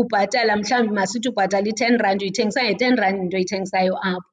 [0.00, 4.28] ubhatala mhlawumbi masithi ubhatala i-ten rand uyithengisa nge-ten rand into oyithengisayo apho.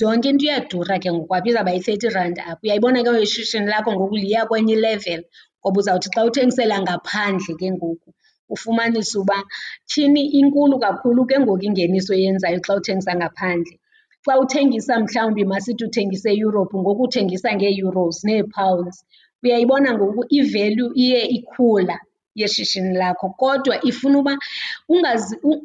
[0.00, 2.60] Yonke into iyadura ke ngoku apha, izawuba yi-thirty rand apha.
[2.62, 5.20] Uyayibona ke ngoku ishishini lakho ngoku liya kwenye i-level
[5.60, 8.10] ngoba uzawuthi xa uthengisela ngaphandle ke ngoku
[8.54, 9.38] ufumanise uba
[9.88, 13.76] tyhini inkulu kakhulu ke ngoku ingeniso oyenzayo xa uthengisa ngaphandle.
[14.24, 18.96] Xa uthengisa mhlawumbi masithi uthengisa eEurope ngoku uthengisa ngee-euros nee-pounds.
[19.42, 21.96] Uyayibona ngoku i-value iye ikhula.
[22.34, 24.38] Yeshishini lakho kodwa ifuna uba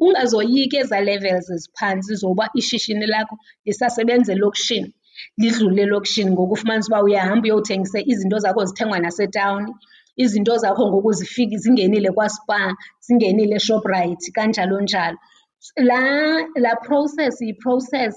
[0.00, 4.94] ungazoyiki ezaa levels ziphantsi zoba ishishini lakho lisasebenza elokishini,
[5.38, 6.30] lidlule elokishini.
[6.30, 9.74] Ngoku ufumanise uba uyahamba uyothengisa izinto zakho zithengwa nasetawuni,
[10.16, 15.18] izinto zakho ngoku zifika zingenile kwaSpar, zingenile eShoprite kanjalo njalo.
[15.76, 18.16] Laa, laa process yi-process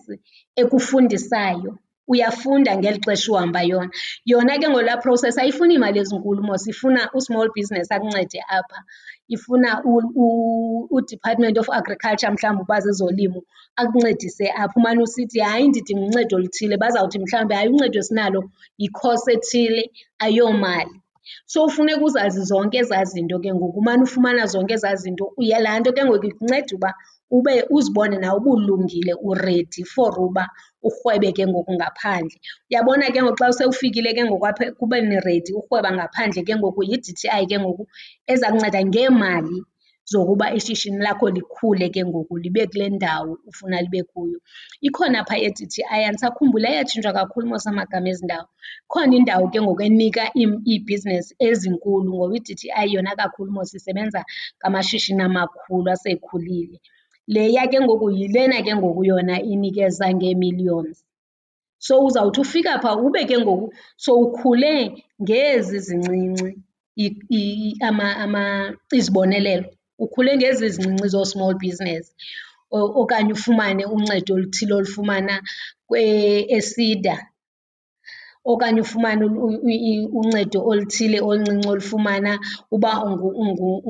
[0.55, 1.77] ekufundisayo,
[2.07, 3.89] uyafunda ngeli xesha uhamba yona.
[4.25, 8.79] Yona ke ngolaa process ayifuni imali ezinkulu mos, ifuna u-small business akuncede apha.
[9.29, 9.81] Ifuna
[10.91, 13.41] uDepartment of Agriculture mhlawumbi uba zezolimo
[13.75, 14.75] akuncedise apha.
[14.75, 16.77] umane usithi hayi ndidinga uncedo oluthile.
[16.77, 20.99] Bazawuthi mhlawumbi hayi uncedo esinalo yikhosi ethile ayomali.
[21.45, 25.33] So funeka uzazi zonke ezaa zinto ke ngoku, umane ufumana zonke ezaa zinto.
[25.37, 26.93] Laa nto ke ngoku ikunceda uba
[27.37, 30.45] ube uzibone nawe ubulungile uredi for uba
[30.87, 32.37] urhwebe ke ngoku ngaphandle.
[32.69, 37.43] Uyabona ke ngoku xa sewufikile ke ngoku apha ekubeni redi urhweba ngaphandle ke ngoku yi-D_T_I
[37.49, 37.83] ke ngoku
[38.31, 39.57] eza kunceda ngeemali
[40.11, 44.39] zokuba ishishini lakho likhule ke ngoku libe kule ndawo ufuna libe kuyo.
[44.87, 48.47] Ikhona phaa i-D_T_I, andisakhumbuli ayatshintshwa kakhulu mos amagama ezi ndawo.
[48.85, 54.19] Ikhona indawo ke ngoku enika iibhizinesi ezinkulu ngoba i-D_T_I yona kakhulu mos isebenza
[54.59, 56.77] ngamashishini amakhulu asekhulile.
[57.27, 61.03] Leya ke ngoku yilena ke ngoku yona inikeza ngeemillions.
[61.79, 66.57] So uzawuthi ufika phaa ube ke ngoku sowukhule ngezi zincinci
[68.97, 69.67] izibonelelo,
[69.99, 72.05] ukhule ngezi zincinci zoo-small business.
[72.71, 75.41] Okanye ufumane uncedo oluthile olufumana
[76.57, 77.15] eSEDA
[78.45, 79.25] okanye ufumane
[80.19, 82.39] uncedo oluthile oluncinci olufumana
[82.71, 82.91] uba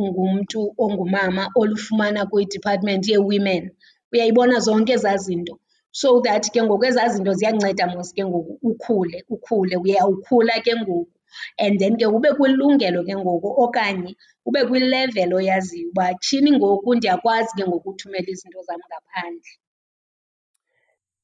[0.01, 3.71] ungumntu ongumama olufumana kwiDepartment yeWomen.
[4.11, 5.59] Uyayibona zonke ezaa zinto?
[5.91, 11.09] So that ke ngoku ezaa zinto ziyanceda mos ke ngoku ukhule ukhule, uyawukhula ke ngoku.
[11.57, 17.51] And then ke ube kwilungelo ke ngoku okanye ube kwi-level oyaziyo uba tshini ngoku ndiyakwazi
[17.57, 19.51] ke ngoku uthumela izinto zam ngaphandle.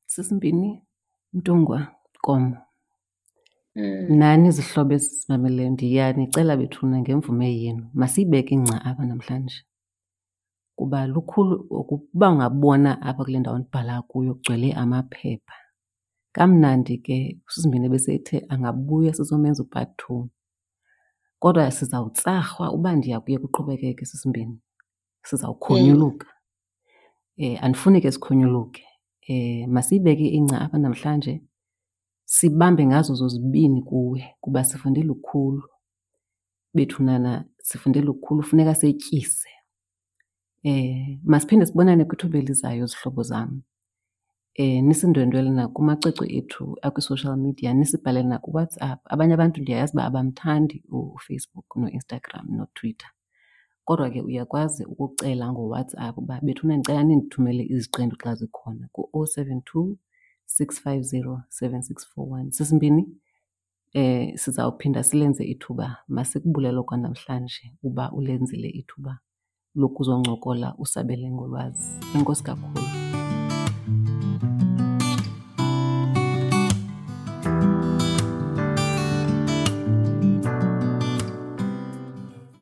[0.06, 0.82] Sisimbini
[1.34, 1.88] Mntungwa
[4.10, 9.60] nani izihlobo ezisimameleyo ndiyanicela bethuna ngemvume yenu masiyibeke ingca apha namhlanje.
[10.76, 15.54] Kuba lukhulu ukuba ungabona apha kule ndawo ndibhala kuyo kugcwele amaphepha.
[16.32, 20.30] Kamnandi ke usisi Mbini ebesethe angabuya sizomenza u-part two.
[21.40, 24.60] Kodwa sizawutsarhwa uba ndiya kuye kuqhubekeke Sisi Mbini,
[25.24, 26.28] sizawukhonyuluka.
[27.62, 28.84] Andifuni ke sikhonyuluke,
[29.68, 31.44] masiyibeke ingca apha namhlanje
[32.30, 35.64] sibambe ngazo zozibini kuwe kuba sifunde lukhulu.
[36.74, 39.50] Bethunana sifunde lukhulu, funeka setyise.
[41.24, 43.62] Masiphinde sibonane kwithuba elizayo zihlobo zam.
[44.58, 49.00] Nisindwendwele nakumacwecwe ethu akwi-social media, nisibhalele nakuWhatsApp.
[49.06, 53.10] Abanye abantu ndiyayazi uba abamthandi uFacebook noInstagram noTwitter.
[53.86, 59.98] Kodwa ke uyakwazi ukucela ngoWhatsApp uba bethuna ndicela nindithumele iziqendu xa zikhona ku-oh seven two
[60.50, 63.08] 650 7641 sesimbini
[63.94, 65.98] eh sizawuphinda silenze ithuba.
[66.08, 69.20] Masikubulelo kwanamhlanje uba ulenzile ithuba
[69.76, 71.90] lokuzoncokola usabele ngolwazi.
[72.16, 73.09] Enkosi kakhulu.